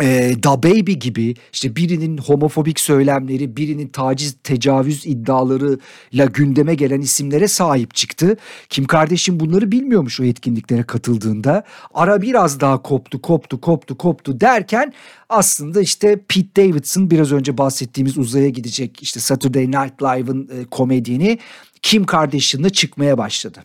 [0.00, 7.48] e, Da Baby gibi işte birinin homofobik söylemleri, birinin taciz, tecavüz iddialarıyla gündeme gelen isimlere
[7.48, 8.36] sahip çıktı.
[8.68, 11.64] Kim Kardashian bunları bilmiyormuş o etkinliklere katıldığında.
[11.94, 14.92] Ara biraz daha koptu, koptu, koptu, koptu derken
[15.28, 21.38] aslında işte Pete Davidson biraz önce bahsettiğimiz uzaya gidecek işte Saturday Night Live'ın e, komedyeni
[21.82, 23.64] Kim Kardashian'la çıkmaya başladı.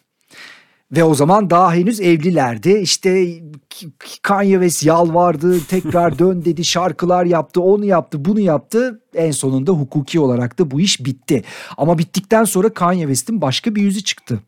[0.91, 2.71] Ve o zaman daha henüz evlilerdi.
[2.71, 3.41] İşte
[4.21, 9.01] Kanye West yalvardı, tekrar dön dedi, şarkılar yaptı, onu yaptı, bunu yaptı.
[9.15, 11.43] En sonunda hukuki olarak da bu iş bitti.
[11.77, 14.39] Ama bittikten sonra Kanye West'in başka bir yüzü çıktı.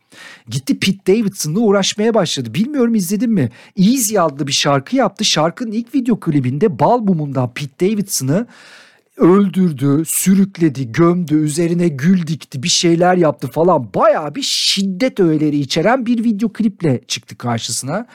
[0.50, 2.54] Gitti Pete Davidson'la uğraşmaya başladı.
[2.54, 3.50] Bilmiyorum izledin mi?
[3.78, 5.26] Easy adlı bir şarkı yaptı.
[5.26, 8.48] Şarkının ilk video klibinde bal mumundan Pete Davidson'ı
[9.22, 13.94] öldürdü, sürükledi, gömdü, üzerine gül dikti, bir şeyler yaptı falan.
[13.94, 18.08] Bayağı bir şiddet öğeleri içeren bir video kliple çıktı karşısına.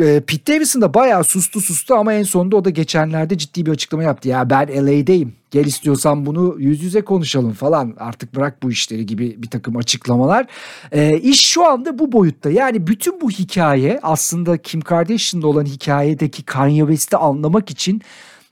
[0.00, 3.70] Ee, Pete Davidson da bayağı sustu sustu ama en sonunda o da geçenlerde ciddi bir
[3.70, 4.28] açıklama yaptı.
[4.28, 9.42] Ya ben LA'deyim gel istiyorsan bunu yüz yüze konuşalım falan artık bırak bu işleri gibi
[9.42, 10.46] bir takım açıklamalar.
[10.92, 16.42] Ee, iş şu anda bu boyutta yani bütün bu hikaye aslında Kim Kardashian'da olan hikayedeki
[16.42, 18.02] Kanye West'i anlamak için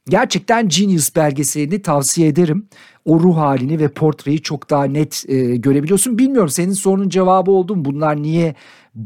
[0.08, 2.68] Gerçekten Genius belgeselini tavsiye ederim.
[3.04, 6.18] O ruh halini ve portreyi çok daha net e, görebiliyorsun.
[6.18, 7.84] Bilmiyorum senin sorunun cevabı oldu mu?
[7.84, 8.54] Bunlar niye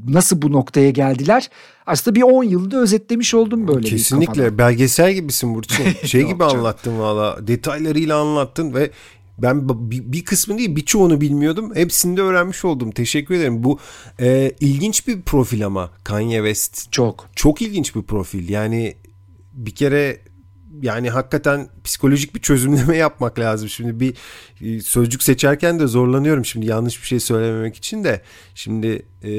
[0.09, 1.51] nasıl bu noktaya geldiler?
[1.87, 5.85] Aslında bir 10 yılda özetlemiş oldum böyle Kesinlikle belgesel gibisin Burçin.
[6.07, 7.47] Şey gibi anlattın valla.
[7.47, 8.91] Detaylarıyla anlattın ve
[9.39, 11.75] ben bir, bir kısmı değil birçoğunu bilmiyordum.
[11.75, 12.91] Hepsini de öğrenmiş oldum.
[12.91, 13.65] Teşekkür ederim.
[13.65, 13.79] Bu
[14.21, 16.93] e, ilginç bir profil ama Kanye West.
[16.93, 17.29] Çok.
[17.37, 18.49] Çok ilginç bir profil.
[18.49, 18.95] Yani
[19.53, 20.19] bir kere
[20.83, 23.69] yani hakikaten psikolojik bir çözümleme yapmak lazım.
[23.69, 24.15] Şimdi bir
[24.61, 28.21] e, sözcük seçerken de zorlanıyorum şimdi yanlış bir şey söylememek için de.
[28.55, 29.33] Şimdi e,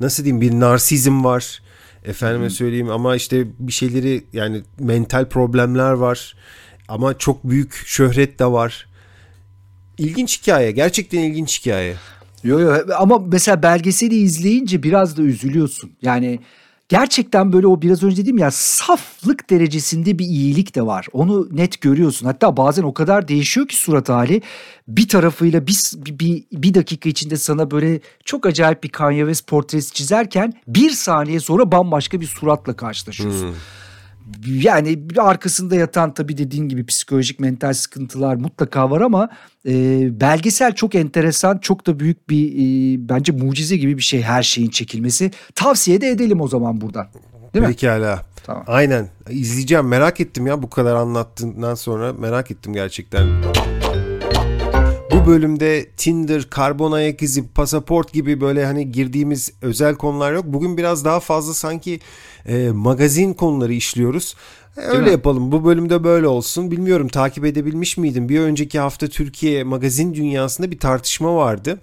[0.00, 1.62] nasıl diyeyim bir narsizm var.
[2.04, 6.36] Efendime söyleyeyim ama işte bir şeyleri yani mental problemler var.
[6.88, 8.86] Ama çok büyük şöhret de var.
[9.98, 10.70] İlginç hikaye.
[10.70, 11.96] Gerçekten ilginç hikaye.
[12.44, 15.92] Yo, yo, ama mesela belgeseli izleyince biraz da üzülüyorsun.
[16.02, 16.40] Yani
[16.88, 21.06] gerçekten böyle o biraz önce dedim ya saflık derecesinde bir iyilik de var.
[21.12, 22.26] Onu net görüyorsun.
[22.26, 24.42] Hatta bazen o kadar değişiyor ki surat hali.
[24.88, 29.92] Bir tarafıyla bir, bir, bir dakika içinde sana böyle çok acayip bir Kanye West portresi
[29.92, 33.54] çizerken bir saniye sonra bambaşka bir suratla karşılaşıyorsun.
[34.46, 39.28] Yani arkasında yatan tabii dediğin gibi psikolojik mental sıkıntılar mutlaka var ama
[39.66, 39.72] e,
[40.20, 44.70] belgesel çok enteresan çok da büyük bir e, bence mucize gibi bir şey her şeyin
[44.70, 45.30] çekilmesi.
[45.54, 47.06] Tavsiye de edelim o zaman buradan.
[47.54, 47.70] Değil mi?
[47.72, 48.22] Pekala.
[48.46, 48.64] Tamam.
[48.66, 49.08] Aynen.
[49.30, 49.88] İzleyeceğim.
[49.88, 53.42] Merak ettim ya bu kadar anlattığından sonra merak ettim gerçekten.
[55.24, 60.44] Bu bölümde Tinder, karbon ayak izi, pasaport gibi böyle hani girdiğimiz özel konular yok.
[60.46, 62.00] Bugün biraz daha fazla sanki
[62.46, 64.34] e, magazin konuları işliyoruz.
[64.76, 65.10] E, Öyle mi?
[65.10, 65.52] yapalım.
[65.52, 66.70] Bu bölümde böyle olsun.
[66.70, 68.28] Bilmiyorum takip edebilmiş miydim?
[68.28, 71.80] Bir önceki hafta Türkiye magazin dünyasında bir tartışma vardı.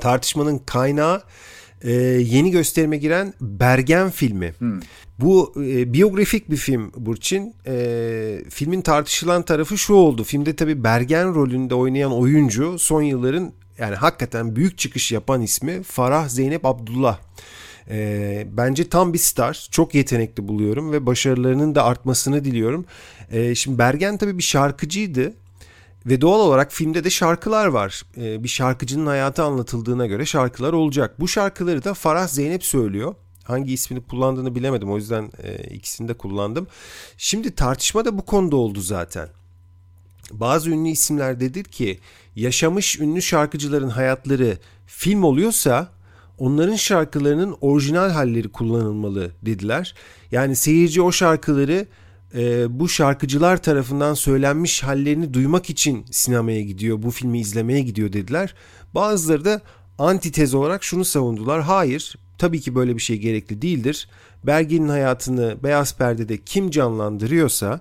[0.00, 1.22] Tartışmanın kaynağı
[1.84, 4.52] e, yeni gösterime giren Bergen filmi.
[5.18, 7.54] Bu e, biyografik bir film Burçin.
[7.66, 10.24] E, filmin tartışılan tarafı şu oldu.
[10.24, 16.28] Filmde tabii Bergen rolünde oynayan oyuncu son yılların yani hakikaten büyük çıkış yapan ismi Farah
[16.28, 17.18] Zeynep Abdullah.
[17.90, 19.68] E, bence tam bir star.
[19.70, 22.84] Çok yetenekli buluyorum ve başarılarının da artmasını diliyorum.
[23.30, 25.32] E, şimdi Bergen tabii bir şarkıcıydı.
[26.06, 28.02] Ve doğal olarak filmde de şarkılar var.
[28.16, 31.20] Ee, bir şarkıcının hayatı anlatıldığına göre şarkılar olacak.
[31.20, 33.14] Bu şarkıları da Farah Zeynep söylüyor.
[33.44, 34.90] Hangi ismini kullandığını bilemedim.
[34.90, 36.66] O yüzden e, ikisini de kullandım.
[37.16, 39.28] Şimdi tartışma da bu konuda oldu zaten.
[40.30, 42.00] Bazı ünlü isimler dedi ki
[42.36, 45.88] yaşamış ünlü şarkıcıların hayatları film oluyorsa
[46.38, 49.94] onların şarkılarının orijinal halleri kullanılmalı dediler.
[50.32, 51.86] Yani seyirci o şarkıları
[52.34, 58.54] e, bu şarkıcılar tarafından söylenmiş hallerini duymak için sinemaya gidiyor, bu filmi izlemeye gidiyor dediler.
[58.94, 59.60] Bazıları da
[59.98, 61.62] antitez olarak şunu savundular.
[61.62, 64.08] Hayır, tabii ki böyle bir şey gerekli değildir.
[64.44, 67.80] Bergen'in hayatını beyaz perdede kim canlandırıyorsa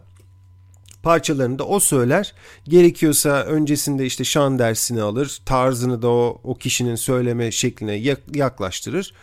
[1.03, 2.33] parçalarını da o söyler.
[2.63, 5.41] Gerekiyorsa öncesinde işte şan dersini alır.
[5.45, 9.13] Tarzını da o, o kişinin söyleme şekline yak- yaklaştırır.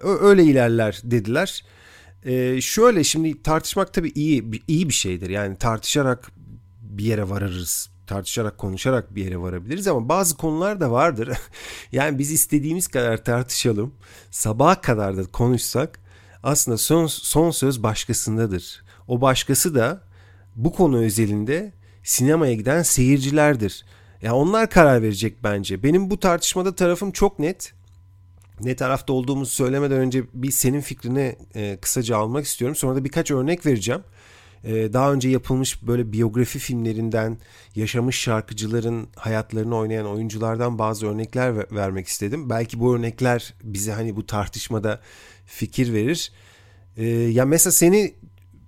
[0.00, 1.64] Öyle ilerler dediler.
[2.24, 5.30] Ee, şöyle şimdi tartışmak tabii iyi iyi bir şeydir.
[5.30, 6.32] Yani tartışarak
[6.80, 7.90] bir yere varırız.
[8.06, 11.38] Tartışarak konuşarak bir yere varabiliriz ama bazı konular da vardır.
[11.92, 13.94] yani biz istediğimiz kadar tartışalım.
[14.30, 16.00] Sabaha kadar da konuşsak
[16.42, 18.82] aslında son, son söz başkasındadır.
[19.08, 20.02] O başkası da
[20.56, 23.84] bu konu özelinde sinemaya giden seyircilerdir.
[23.86, 25.82] Ya yani onlar karar verecek bence.
[25.82, 27.74] Benim bu tartışmada tarafım çok net.
[28.60, 32.76] Ne tarafta olduğumuzu söylemeden önce bir senin fikrini e, kısaca almak istiyorum.
[32.76, 34.00] Sonra da birkaç örnek vereceğim.
[34.64, 37.38] E, daha önce yapılmış böyle biyografi filmlerinden
[37.74, 42.50] yaşamış şarkıcıların hayatlarını oynayan oyunculardan bazı örnekler ver- vermek istedim.
[42.50, 45.00] Belki bu örnekler bize hani bu tartışmada
[45.46, 46.32] fikir verir.
[46.96, 48.14] E, ya mesela seni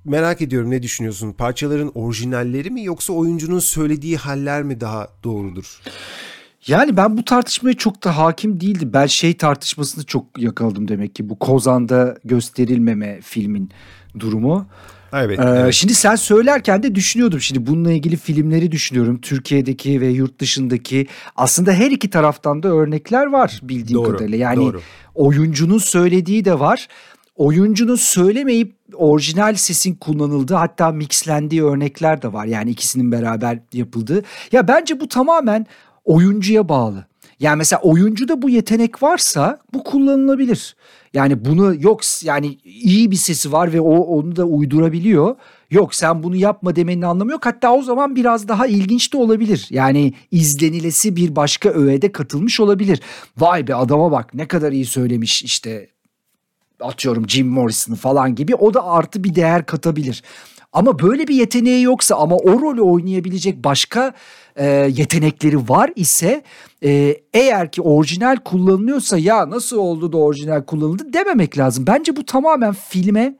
[0.04, 1.32] merak ediyorum ne düşünüyorsun?
[1.32, 5.80] Parçaların orijinalleri mi yoksa oyuncunun söylediği haller mi daha doğrudur?
[6.66, 8.90] Yani ben bu tartışmaya çok da hakim değildim.
[8.92, 11.28] Ben şey tartışmasını çok yakaladım demek ki.
[11.28, 13.70] Bu Kozan'da gösterilmeme filmin
[14.18, 14.66] durumu.
[15.12, 15.74] Evet, ee, evet.
[15.74, 17.40] Şimdi sen söylerken de düşünüyordum.
[17.40, 19.20] Şimdi bununla ilgili filmleri düşünüyorum.
[19.20, 24.38] Türkiye'deki ve yurt dışındaki aslında her iki taraftan da örnekler var bildiğim Doğru, kadarıyla.
[24.38, 24.80] Yani doğru.
[25.14, 26.88] oyuncunun söylediği de var.
[27.36, 32.46] Oyuncunun söylemeyip orijinal sesin kullanıldığı hatta mixlendiği örnekler de var.
[32.46, 34.22] Yani ikisinin beraber yapıldığı.
[34.52, 35.66] Ya bence bu tamamen
[36.04, 37.04] oyuncuya bağlı.
[37.40, 40.76] Yani mesela oyuncuda bu yetenek varsa bu kullanılabilir.
[41.14, 45.36] Yani bunu yok yani iyi bir sesi var ve o onu da uydurabiliyor.
[45.70, 47.46] Yok sen bunu yapma demenin anlamı yok.
[47.46, 49.66] Hatta o zaman biraz daha ilginç de olabilir.
[49.70, 53.00] Yani izlenilesi bir başka öğede katılmış olabilir.
[53.38, 55.88] Vay be adama bak ne kadar iyi söylemiş işte
[56.80, 60.22] atıyorum Jim Morrison'ı falan gibi o da artı bir değer katabilir.
[60.72, 64.14] Ama böyle bir yeteneği yoksa ama o rolü oynayabilecek başka
[64.56, 66.42] e, yetenekleri var ise
[66.84, 71.84] e, eğer ki orijinal kullanılıyorsa ya nasıl oldu da orijinal kullanıldı dememek lazım.
[71.86, 73.34] Bence bu tamamen filme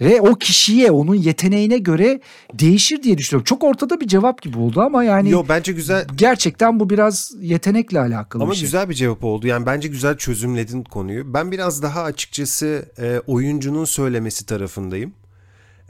[0.00, 2.20] ve o kişiye onun yeteneğine göre
[2.54, 3.44] değişir diye düşünüyorum.
[3.44, 8.00] Çok ortada bir cevap gibi oldu ama yani Yo bence güzel gerçekten bu biraz yetenekle
[8.00, 8.64] alakalı Ama bir şey.
[8.64, 9.46] güzel bir cevap oldu.
[9.46, 11.34] Yani bence güzel çözümledin konuyu.
[11.34, 15.12] Ben biraz daha açıkçası e, oyuncunun söylemesi tarafındayım.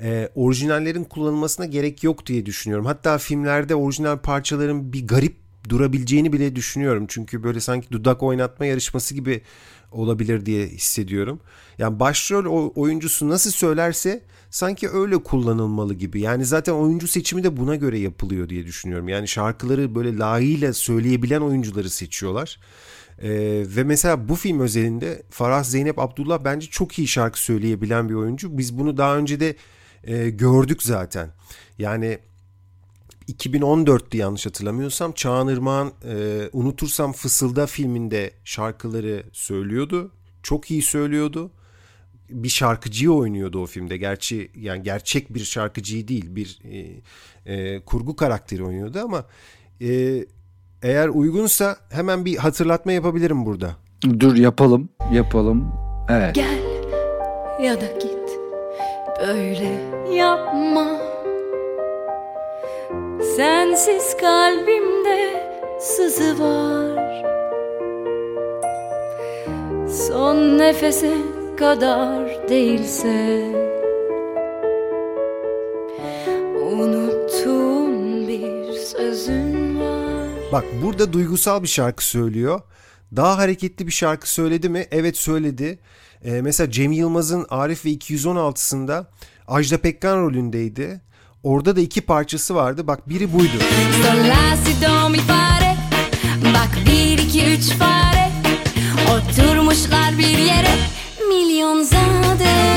[0.03, 2.87] E, orijinallerin kullanılmasına gerek yok diye düşünüyorum.
[2.87, 5.37] Hatta filmlerde orijinal parçaların bir garip
[5.69, 7.05] durabileceğini bile düşünüyorum.
[7.09, 9.43] Çünkü böyle sanki dudak oynatma yarışması gibi
[9.93, 11.41] olabilir diye hissediyorum.
[11.79, 16.21] Yani başrol oyuncusu nasıl söylerse sanki öyle kullanılmalı gibi.
[16.21, 19.09] Yani zaten oyuncu seçimi de buna göre yapılıyor diye düşünüyorum.
[19.09, 22.61] Yani şarkıları böyle layığıyla söyleyebilen oyuncuları seçiyorlar.
[23.23, 28.15] Ee, ve mesela bu film özelinde Farah Zeynep Abdullah bence çok iyi şarkı söyleyebilen bir
[28.15, 28.59] oyuncu.
[28.59, 29.57] Biz bunu daha önce de
[30.07, 31.31] e, gördük zaten.
[31.79, 32.19] Yani
[33.29, 40.13] 2014'tü yanlış hatırlamıyorsam Çağan Irmak'ın e, Unutursam Fısılda filminde şarkıları söylüyordu.
[40.43, 41.51] Çok iyi söylüyordu.
[42.31, 43.97] Bir şarkıcıyı oynuyordu o filmde.
[43.97, 47.03] Gerçi yani gerçek bir şarkıcıyı değil bir e,
[47.55, 49.25] e, kurgu karakteri oynuyordu ama
[49.81, 50.25] e,
[50.83, 53.77] eğer uygunsa hemen bir hatırlatma yapabilirim burada.
[54.21, 55.73] Dur yapalım yapalım.
[56.09, 56.35] Evet.
[56.35, 56.63] Gel
[57.63, 58.16] ya da git
[59.21, 59.73] böyle
[60.15, 60.87] yapma
[63.37, 65.51] Sensiz kalbimde
[65.81, 67.23] sızı var
[69.89, 71.15] Son nefese
[71.59, 73.43] kadar değilse
[76.73, 82.61] Unuttuğum bir sözün var Bak burada duygusal bir şarkı söylüyor.
[83.17, 84.87] Daha hareketli bir şarkı söyledi mi?
[84.91, 85.79] Evet söyledi.
[86.27, 89.05] Ee, mesela Cem Yılmaz'ın Arif ve 216'sında
[89.49, 91.01] Ajda Pekkan rolündeydi.
[91.43, 92.87] Orada da iki parçası vardı.
[92.87, 93.53] Bak biri buydu.
[96.55, 98.31] Bak bir iki üç fare
[99.11, 100.75] Oturmuşlar bir yere
[101.29, 102.76] Milyon zade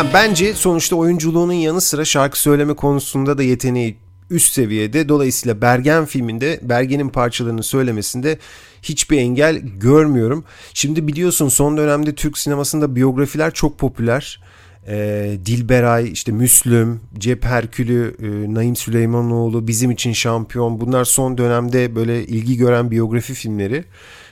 [0.00, 3.96] Yani bence sonuçta oyunculuğunun yanı sıra şarkı söyleme konusunda da yeteneği
[4.30, 5.08] üst seviyede.
[5.08, 8.38] Dolayısıyla Bergen filminde Bergen'in parçalarını söylemesinde
[8.82, 10.44] hiçbir engel görmüyorum.
[10.74, 14.40] Şimdi biliyorsun son dönemde Türk sinemasında biyografiler çok popüler.
[14.88, 21.94] Ee, Dilberay, işte Müslüm, Cep Herkülü, e, Naim Süleymanoğlu, Bizim için Şampiyon bunlar son dönemde
[21.94, 23.84] böyle ilgi gören biyografi filmleri.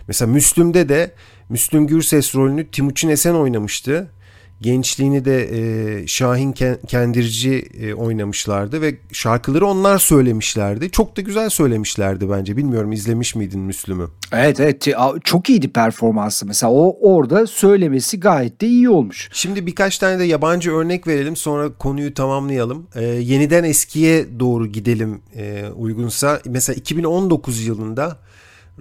[0.06, 1.14] Mesela Müslüm'de de
[1.48, 4.10] Müslüm Gürses rolünü Timuçin Esen oynamıştı.
[4.60, 10.90] Gençliğini de e, Şahin Ken- Kendirci e, oynamışlardı ve şarkıları onlar söylemişlerdi.
[10.90, 12.56] Çok da güzel söylemişlerdi bence.
[12.56, 14.08] Bilmiyorum izlemiş miydin Müslüm'ü?
[14.32, 14.88] Evet evet
[15.24, 16.46] çok iyiydi performansı.
[16.46, 19.28] Mesela o orada söylemesi gayet de iyi olmuş.
[19.32, 22.86] Şimdi birkaç tane de yabancı örnek verelim sonra konuyu tamamlayalım.
[22.94, 26.40] Ee, yeniden eskiye doğru gidelim e, uygunsa.
[26.46, 28.27] Mesela 2019 yılında e,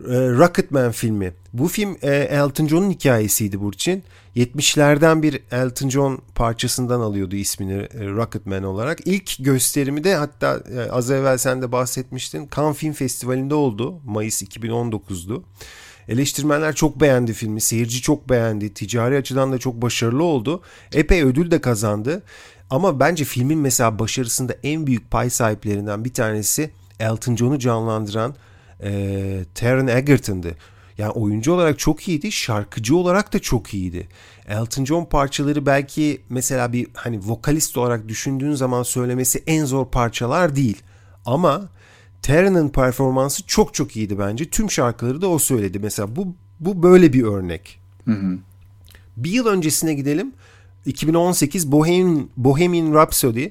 [0.06, 1.34] Rocketman filmi.
[1.54, 4.04] Bu film e, Elton John'un hikayesiydi Burçin.
[4.36, 9.00] 70'lerden bir Elton John parçasından alıyordu ismini e, Rocketman olarak.
[9.08, 14.00] İlk gösterimi de hatta e, az evvel sen de bahsetmiştin Cannes Film Festivali'nde oldu.
[14.06, 15.44] Mayıs 2019'du.
[16.08, 20.62] Eleştirmenler çok beğendi filmi, seyirci çok beğendi, ticari açıdan da çok başarılı oldu.
[20.94, 22.24] Epey ödül de kazandı.
[22.70, 26.70] Ama bence filmin mesela başarısında en büyük pay sahiplerinden bir tanesi
[27.00, 28.36] Elton John'u canlandıran
[28.84, 30.56] e, Taron Egerton'dı.
[30.98, 34.08] Yani oyuncu olarak çok iyiydi, şarkıcı olarak da çok iyiydi.
[34.48, 40.56] Elton John parçaları belki mesela bir hani vokalist olarak düşündüğün zaman söylemesi en zor parçalar
[40.56, 40.82] değil.
[41.26, 41.70] Ama
[42.22, 44.50] Taron'ın performansı çok çok iyiydi bence.
[44.50, 45.80] Tüm şarkıları da o söyledi.
[45.80, 47.80] Mesela bu bu böyle bir örnek.
[49.18, 50.34] Bir yıl öncesine gidelim.
[50.86, 53.48] 2018 Bohemian, Bohemian Rhapsody.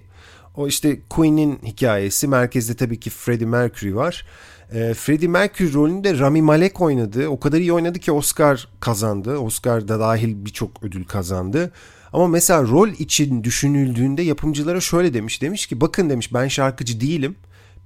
[0.54, 2.28] O işte Queen'in hikayesi.
[2.28, 4.26] Merkezde tabii ki Freddie Mercury var.
[4.72, 7.28] E, Freddie Mercury rolünde Rami Malek oynadı.
[7.28, 9.38] O kadar iyi oynadı ki Oscar kazandı.
[9.38, 11.72] Oscar da dahil birçok ödül kazandı.
[12.12, 15.42] Ama mesela rol için düşünüldüğünde yapımcılara şöyle demiş.
[15.42, 17.36] Demiş ki bakın demiş ben şarkıcı değilim.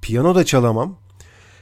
[0.02, 0.96] Piyano da çalamam.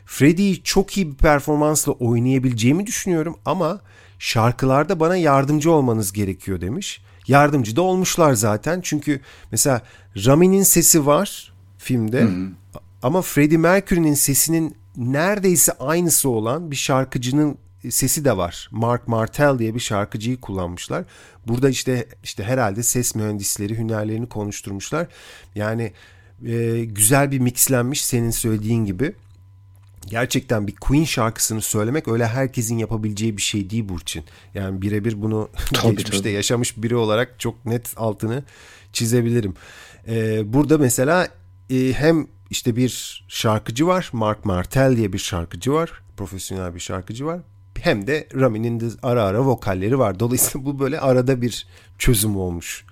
[0.06, 3.80] Freddie'yi çok iyi bir performansla oynayabileceğimi düşünüyorum ama
[4.18, 7.00] şarkılarda bana yardımcı olmanız gerekiyor demiş.
[7.26, 9.82] Yardımcı da olmuşlar zaten çünkü mesela
[10.26, 12.28] Rami'nin sesi var filmde
[13.02, 17.58] ama Freddie Mercury'nin sesinin neredeyse aynısı olan bir şarkıcının
[17.90, 18.68] sesi de var.
[18.72, 21.04] Mark Martel diye bir şarkıcıyı kullanmışlar.
[21.46, 25.06] Burada işte işte herhalde ses mühendisleri hünerlerini konuşturmuşlar.
[25.54, 25.92] Yani
[26.46, 29.14] e, güzel bir mixlenmiş senin söylediğin gibi.
[30.06, 34.24] Gerçekten bir Queen şarkısını söylemek öyle herkesin yapabileceği bir şey değil Burçin.
[34.54, 36.32] Yani birebir bunu Tabii, geçmişte tabii.
[36.32, 38.44] yaşamış biri olarak çok net altını
[38.92, 39.54] çizebilirim.
[40.08, 41.28] Ee, burada mesela
[41.70, 44.10] e, hem işte bir şarkıcı var.
[44.12, 45.90] Mark Martel diye bir şarkıcı var.
[46.16, 47.40] Profesyonel bir şarkıcı var.
[47.80, 50.20] Hem de Rami'nin de ara ara vokalleri var.
[50.20, 51.66] Dolayısıyla bu böyle arada bir
[51.98, 52.84] çözüm olmuş.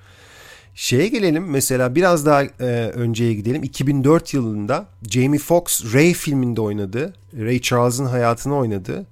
[0.74, 3.62] Şeye gelelim mesela biraz daha e, önceye gidelim.
[3.62, 7.14] 2004 yılında Jamie Foxx Ray filminde oynadı.
[7.38, 9.07] Ray Charles'ın hayatını oynadı.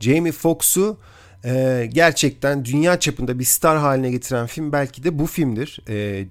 [0.00, 0.98] Jamie Foxx'u
[1.44, 5.80] e, gerçekten dünya çapında bir star haline getiren film belki de bu filmdir.
[5.88, 6.26] E, e,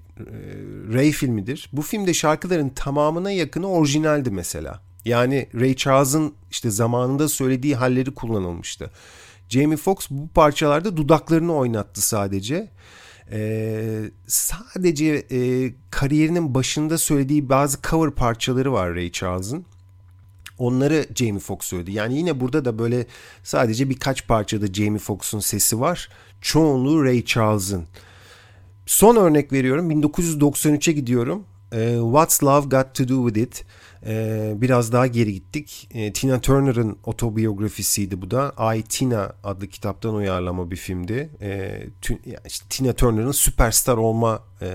[0.93, 1.69] Ray filmidir.
[1.73, 4.81] Bu filmde şarkıların tamamına yakını orijinaldi mesela.
[5.05, 8.91] Yani Ray Charles'ın işte zamanında söylediği halleri kullanılmıştı.
[9.49, 12.69] Jamie Foxx bu parçalarda dudaklarını oynattı sadece.
[13.31, 19.65] Ee, sadece e, kariyerinin başında söylediği bazı cover parçaları var Ray Charles'ın.
[20.61, 21.91] Onları Jamie Foxx söyledi.
[21.91, 23.05] Yani yine burada da böyle
[23.43, 26.09] sadece birkaç parçada Jamie Foxx'un sesi var.
[26.41, 27.85] Çoğunluğu Ray Charles'ın.
[28.85, 29.91] Son örnek veriyorum.
[29.91, 31.43] 1993'e gidiyorum.
[31.73, 33.65] Ee, What's Love Got to Do With It?
[34.05, 35.89] Ee, biraz daha geri gittik.
[35.93, 38.75] Ee, Tina Turner'ın otobiyografisiydi bu da.
[38.75, 41.29] I, Tina adlı kitaptan uyarlama bir filmdi.
[42.69, 44.67] Tina Turner'ın süperstar olma e,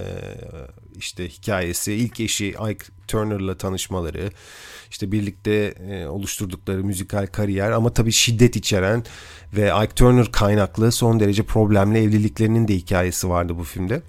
[0.99, 1.93] işte hikayesi.
[1.93, 4.31] İlk eşi Ike Turner'la tanışmaları.
[4.91, 9.05] işte birlikte e, oluşturdukları müzikal kariyer ama tabii şiddet içeren
[9.57, 14.03] ve Ike Turner kaynaklı son derece problemli evliliklerinin de hikayesi vardı bu filmde.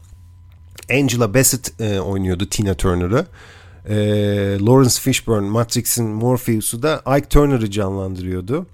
[0.91, 3.25] Angela Bassett e, oynuyordu Tina Turner'ı.
[3.89, 3.95] E,
[4.59, 8.67] Lawrence Fishburne Matrix'in Morpheus'u da Ike Turner'ı canlandırıyordu.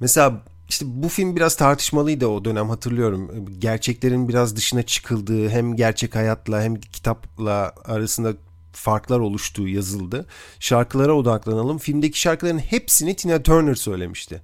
[0.00, 0.42] Mesela
[0.72, 3.46] işte bu film biraz tartışmalıydı o dönem hatırlıyorum.
[3.58, 8.34] Gerçeklerin biraz dışına çıkıldığı hem gerçek hayatla hem kitapla arasında
[8.72, 10.26] farklar oluştuğu yazıldı.
[10.60, 11.78] Şarkılara odaklanalım.
[11.78, 14.42] Filmdeki şarkıların hepsini Tina Turner söylemişti.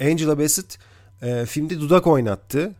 [0.00, 0.78] Angela Bassett
[1.22, 2.74] e, filmde dudak oynattı.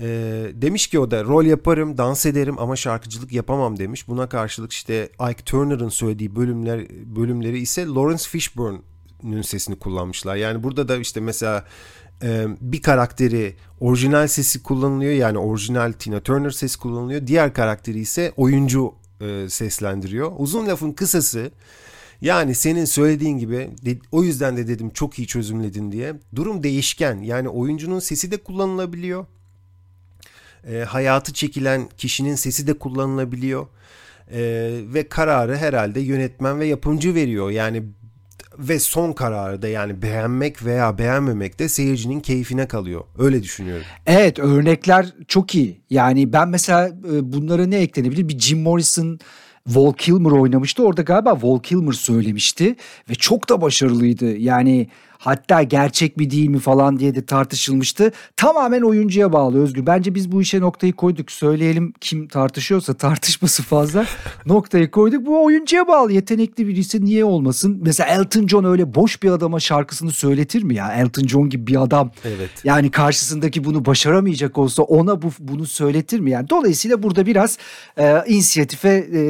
[0.00, 0.06] E,
[0.52, 4.08] demiş ki o da rol yaparım, dans ederim ama şarkıcılık yapamam demiş.
[4.08, 10.36] Buna karşılık işte Ike Turner'ın söylediği bölümler bölümleri ise Lawrence Fishburne'ün sesini kullanmışlar.
[10.36, 11.64] Yani burada da işte mesela
[12.24, 17.26] e, bir karakteri orijinal sesi kullanılıyor yani orijinal Tina Turner sesi kullanılıyor.
[17.26, 20.32] Diğer karakteri ise oyuncu e, seslendiriyor.
[20.38, 21.50] Uzun lafın kısası
[22.20, 23.70] yani senin söylediğin gibi
[24.12, 26.14] o yüzden de dedim çok iyi çözümledin diye.
[26.34, 29.26] Durum değişken yani oyuncunun sesi de kullanılabiliyor.
[30.70, 33.66] E, hayatı çekilen kişinin sesi de kullanılabiliyor.
[34.30, 34.40] E,
[34.94, 37.50] ve kararı herhalde yönetmen ve yapımcı veriyor.
[37.50, 37.82] Yani
[38.58, 43.04] ve son kararı da yani beğenmek veya beğenmemek de seyircinin keyfine kalıyor.
[43.18, 43.84] Öyle düşünüyorum.
[44.06, 45.80] Evet örnekler çok iyi.
[45.90, 48.28] Yani ben mesela e, bunlara ne eklenebilir?
[48.28, 49.18] Bir Jim Morrison
[49.66, 50.82] Val Kilmer oynamıştı.
[50.82, 52.76] Orada galiba Val Kilmer söylemişti
[53.10, 54.36] ve çok da başarılıydı.
[54.36, 54.88] Yani
[55.24, 58.12] hatta gerçek mi değil mi falan diye de tartışılmıştı.
[58.36, 59.86] Tamamen oyuncuya bağlı Özgür.
[59.86, 61.32] Bence biz bu işe noktayı koyduk.
[61.32, 64.06] Söyleyelim kim tartışıyorsa tartışması fazla.
[64.46, 65.26] noktayı koyduk.
[65.26, 66.12] Bu oyuncuya bağlı.
[66.12, 67.78] Yetenekli birisi niye olmasın?
[67.82, 70.92] Mesela Elton John öyle boş bir adama şarkısını söyletir mi ya?
[70.92, 72.10] Elton John gibi bir adam.
[72.24, 72.50] Evet.
[72.64, 76.30] Yani karşısındaki bunu başaramayacak olsa ona bu bunu söyletir mi?
[76.30, 77.58] Yani dolayısıyla burada biraz
[77.98, 79.20] e, inisiyatife e,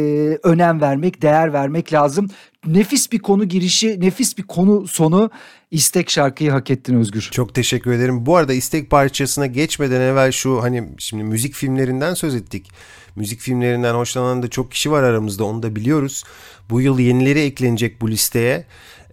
[0.42, 2.30] önem vermek, değer vermek lazım.
[2.66, 5.30] Nefis bir konu girişi, nefis bir konu sonu.
[5.70, 7.28] istek şarkıyı hak ettin Özgür.
[7.32, 8.26] Çok teşekkür ederim.
[8.26, 12.70] Bu arada istek parçasına geçmeden evvel şu hani şimdi müzik filmlerinden söz ettik.
[13.16, 16.24] Müzik filmlerinden hoşlanan da çok kişi var aramızda onu da biliyoruz.
[16.70, 18.66] Bu yıl yenileri eklenecek bu listeye.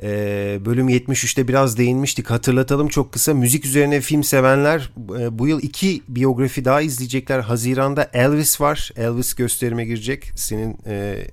[0.04, 2.30] Ee, bölüm 73'te biraz değinmiştik.
[2.30, 3.34] Hatırlatalım çok kısa.
[3.34, 7.40] Müzik üzerine film sevenler e, bu yıl iki biyografi daha izleyecekler.
[7.40, 8.92] Haziran'da Elvis var.
[8.96, 10.32] Elvis gösterime girecek.
[10.36, 11.28] Senin e,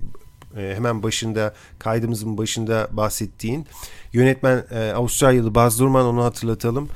[0.55, 3.65] hemen başında kaydımızın başında bahsettiğin
[4.13, 6.89] yönetmen e, Avustralyalı Baz Luhrmann onu hatırlatalım.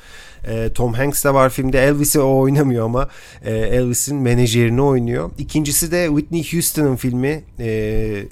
[0.47, 1.83] E, Tom Hanks de var filmde.
[1.83, 3.09] Elvis'i o oynamıyor ama
[3.43, 5.31] e, Elvis'in menajerini oynuyor.
[5.37, 7.43] İkincisi de Whitney Houston'ın filmi.
[7.59, 8.25] E,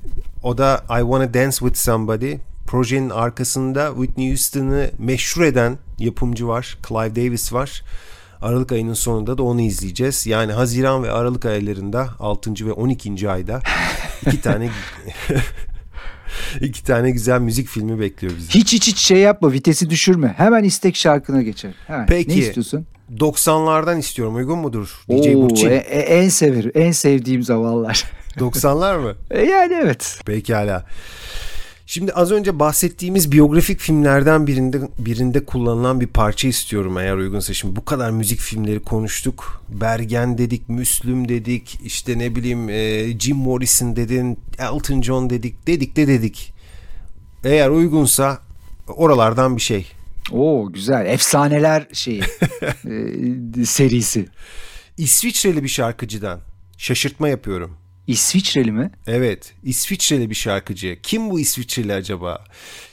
[0.43, 2.34] o da I Wanna Dance With Somebody.
[2.67, 6.78] Projenin arkasında Whitney Houston'ı meşhur eden yapımcı var.
[6.88, 7.84] Clive Davis var.
[8.41, 10.27] Aralık ayının sonunda da onu izleyeceğiz.
[10.27, 12.65] Yani Haziran ve Aralık aylarında 6.
[12.65, 13.29] ve 12.
[13.29, 13.61] ayda
[14.27, 14.69] iki tane
[16.61, 18.49] iki tane güzel müzik filmi bekliyor bizi.
[18.49, 20.33] Hiç hiç hiç şey yapma vitesi düşürme.
[20.37, 21.71] Hemen istek şarkına geçer.
[21.87, 22.05] Hemen.
[22.05, 22.29] Peki.
[22.29, 22.85] Ne istiyorsun?
[23.17, 24.35] 90'lardan istiyorum.
[24.35, 25.03] Uygun mudur?
[25.09, 25.69] DJ Oo, Burçin.
[25.69, 28.03] e- e- en sever, en sevdiğim zavallar.
[28.37, 29.15] 90'lar mı?
[29.31, 30.19] E, yani evet.
[30.25, 30.85] Pekala.
[31.91, 37.53] Şimdi az önce bahsettiğimiz biyografik filmlerden birinde birinde kullanılan bir parça istiyorum eğer uygunsa.
[37.53, 39.63] Şimdi bu kadar müzik filmleri konuştuk.
[39.69, 45.95] Bergen dedik, Müslüm dedik, işte ne bileyim e, Jim Morrison dedin, Elton John dedik, dedik
[45.95, 46.53] de dedik.
[47.43, 48.39] Eğer uygunsa
[48.87, 49.91] oralardan bir şey.
[50.31, 51.05] Oo güzel.
[51.05, 52.21] Efsaneler şeyi.
[53.61, 54.27] e, serisi.
[54.97, 56.39] İsviçreli bir şarkıcıdan
[56.77, 57.80] şaşırtma yapıyorum.
[58.07, 58.91] İsviçreli mi?
[59.07, 60.99] Evet, İsviçreli bir şarkıcı.
[61.03, 62.43] Kim bu İsviçreli acaba?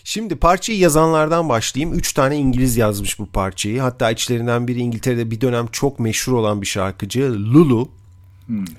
[0.04, 1.98] Şimdi parçayı yazanlardan başlayayım.
[1.98, 3.80] Üç tane İngiliz yazmış bu parçayı.
[3.80, 7.32] Hatta içlerinden biri İngiltere'de bir dönem çok meşhur olan bir şarkıcı.
[7.32, 7.90] Lulu.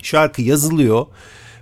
[0.02, 1.06] Şarkı yazılıyor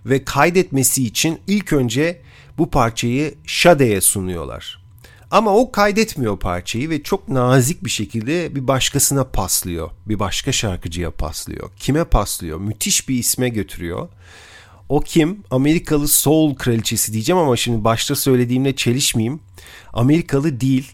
[0.06, 2.22] ve kaydetmesi için ilk önce
[2.58, 4.82] bu parçayı Sade'ye sunuyorlar.
[5.30, 9.90] Ama o kaydetmiyor parçayı ve çok nazik bir şekilde bir başkasına paslıyor.
[10.06, 11.70] Bir başka şarkıcıya paslıyor.
[11.76, 12.58] Kime paslıyor?
[12.58, 14.08] Müthiş bir isme götürüyor.
[14.89, 15.45] O kim?
[15.51, 19.41] Amerikalı soul kraliçesi diyeceğim ama şimdi başta söylediğimle çelişmeyeyim.
[19.93, 20.93] Amerikalı değil.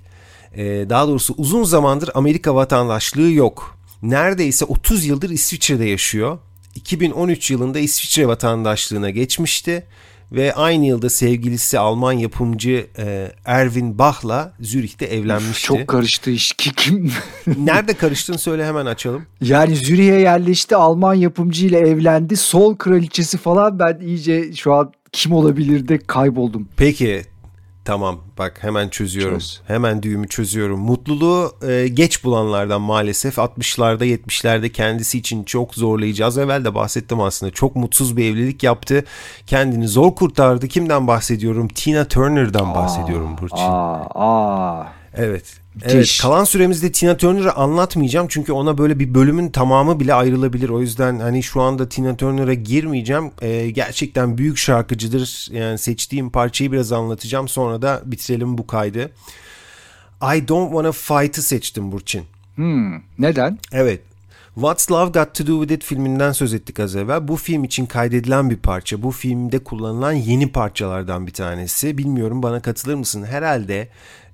[0.56, 3.78] Ee, daha doğrusu uzun zamandır Amerika vatandaşlığı yok.
[4.02, 6.38] Neredeyse 30 yıldır İsviçre'de yaşıyor.
[6.74, 9.86] 2013 yılında İsviçre vatandaşlığına geçmişti
[10.34, 15.66] ve aynı yılda sevgilisi Alman yapımcı e, Erwin Bach'la Zürih'te evlenmişti.
[15.66, 16.52] Çok karıştı iş.
[16.52, 17.12] Ki- Kim?
[17.58, 19.26] Nerede karıştığını söyle hemen açalım.
[19.40, 20.76] yani Zürih'e yerleşti.
[20.76, 22.36] Alman yapımcı ile evlendi.
[22.36, 26.68] Sol kraliçesi falan ben iyice şu an kim olabilir de kayboldum.
[26.76, 27.22] Peki
[27.84, 29.38] tamam bak hemen çözüyorum.
[29.38, 29.60] Çöz.
[29.66, 30.80] Hemen düğümü çözüyorum.
[30.80, 36.26] Mutluluğu e, geç bulanlardan maalesef 60'larda 70'lerde kendisi için çok zorlayıcı.
[36.26, 37.52] Az evvel de bahsettim aslında.
[37.52, 39.04] Çok mutsuz bir evlilik yaptı.
[39.46, 40.68] Kendini zor kurtardı.
[40.68, 41.68] Kimden bahsediyorum?
[41.68, 43.56] Tina Turner'dan bahsediyorum Burçin.
[43.56, 45.03] Aa, aa.
[45.16, 45.64] Evet.
[45.74, 45.94] Müthiş.
[45.94, 50.68] Evet, kalan süremizde Tina Turner'ı anlatmayacağım çünkü ona böyle bir bölümün tamamı bile ayrılabilir.
[50.68, 53.30] O yüzden hani şu anda Tina Turner'a girmeyeceğim.
[53.42, 55.48] Ee, gerçekten büyük şarkıcıdır.
[55.52, 57.48] Yani seçtiğim parçayı biraz anlatacağım.
[57.48, 59.10] Sonra da bitirelim bu kaydı.
[60.22, 62.24] I Don't Wanna Fight'ı seçtim Burçin.
[62.54, 63.58] Hmm, neden?
[63.72, 64.00] Evet.
[64.54, 67.28] What's Love Got To Do With It filminden söz ettik az evvel.
[67.28, 69.02] Bu film için kaydedilen bir parça.
[69.02, 71.98] Bu filmde kullanılan yeni parçalardan bir tanesi.
[71.98, 73.24] Bilmiyorum bana katılır mısın?
[73.24, 73.88] Herhalde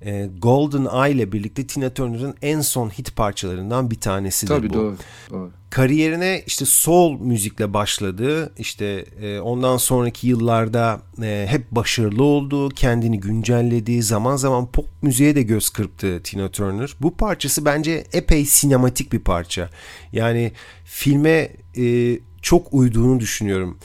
[0.05, 4.73] e, Golden Eye ile birlikte Tina Turner'ın en son hit parçalarından bir tanesidir Tabii bu.
[4.73, 4.95] doğru.
[5.29, 5.51] doğru.
[5.69, 8.53] Kariyerine işte soul müzikle başladı.
[8.57, 12.69] İşte e, ondan sonraki yıllarda e, hep başarılı oldu.
[12.69, 14.03] Kendini güncelledi.
[14.03, 16.95] Zaman zaman pop müziğe de göz kırptı Tina Turner.
[17.01, 19.69] Bu parçası bence epey sinematik bir parça.
[20.13, 20.51] Yani
[20.85, 23.77] filme e, çok uyduğunu düşünüyorum.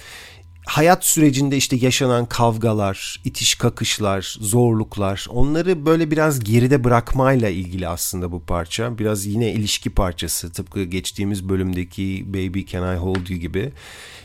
[0.67, 8.33] Hayat sürecinde işte yaşanan kavgalar, itiş kakışlar, zorluklar onları böyle biraz geride bırakmayla ilgili aslında
[8.33, 8.99] bu parça.
[8.99, 13.73] Biraz yine ilişki parçası tıpkı geçtiğimiz bölümdeki Baby Can I Hold You gibi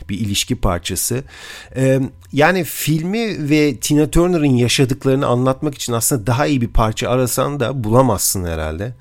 [0.08, 1.24] bir ilişki parçası.
[1.76, 2.00] Ee,
[2.32, 7.84] yani filmi ve Tina Turner'ın yaşadıklarını anlatmak için aslında daha iyi bir parça arasan da
[7.84, 8.94] bulamazsın herhalde.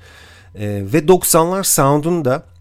[0.56, 2.52] Ee, ve 90'lar sound'unu da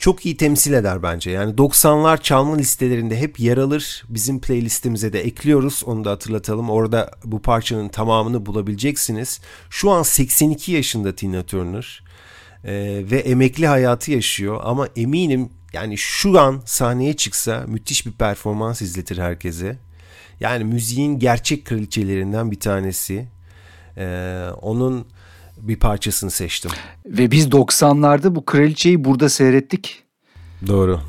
[0.00, 1.30] çok iyi temsil eder bence.
[1.30, 4.04] Yani 90'lar çalma listelerinde hep yer alır.
[4.08, 5.82] Bizim playlistimize de ekliyoruz.
[5.86, 6.70] Onu da hatırlatalım.
[6.70, 9.40] Orada bu parçanın tamamını bulabileceksiniz.
[9.70, 12.04] Şu an 82 yaşında Tina Turner.
[12.64, 18.82] Ee, ve emekli hayatı yaşıyor ama eminim yani şu an sahneye çıksa müthiş bir performans
[18.82, 19.78] izletir herkese.
[20.40, 23.28] Yani müziğin gerçek kraliçelerinden bir tanesi.
[23.96, 25.06] Ee, onun
[25.62, 26.70] bir parçasını seçtim.
[27.06, 30.02] Ve biz 90'larda bu kraliçeyi burada seyrettik.
[30.66, 31.00] Doğru.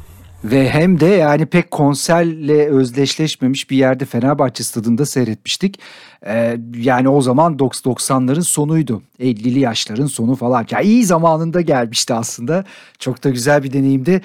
[0.44, 5.80] Ve hem de yani pek konserle özdeşleşmemiş bir yerde Fenerbahçe stadında seyretmiştik.
[6.26, 9.02] Ee, yani o zaman 90'ların sonuydu.
[9.20, 10.68] 50'li yaşların sonu falan.
[10.72, 12.66] Yani iyi zamanında gelmişti aslında.
[13.00, 14.22] Çok da güzel bir deneyimdi.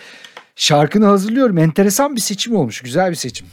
[0.56, 1.58] Şarkını hazırlıyorum.
[1.58, 2.80] Enteresan bir seçim olmuş.
[2.80, 3.46] Güzel bir seçim.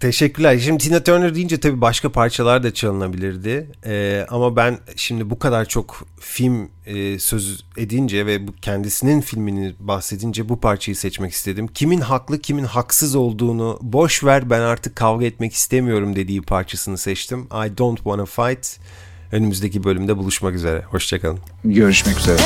[0.00, 0.58] Teşekkürler.
[0.58, 3.70] Şimdi Tina Turner deyince tabii başka parçalar da çalınabilirdi.
[3.86, 9.74] Ee, ama ben şimdi bu kadar çok film e, söz edince ve bu kendisinin filmini
[9.80, 11.68] bahsedince bu parçayı seçmek istedim.
[11.74, 17.40] Kimin haklı kimin haksız olduğunu boş ver ben artık kavga etmek istemiyorum dediği parçasını seçtim.
[17.40, 18.78] I don't wanna fight.
[19.32, 20.82] Önümüzdeki bölümde buluşmak üzere.
[20.82, 21.38] Hoşçakalın.
[21.64, 22.38] Görüşmek üzere.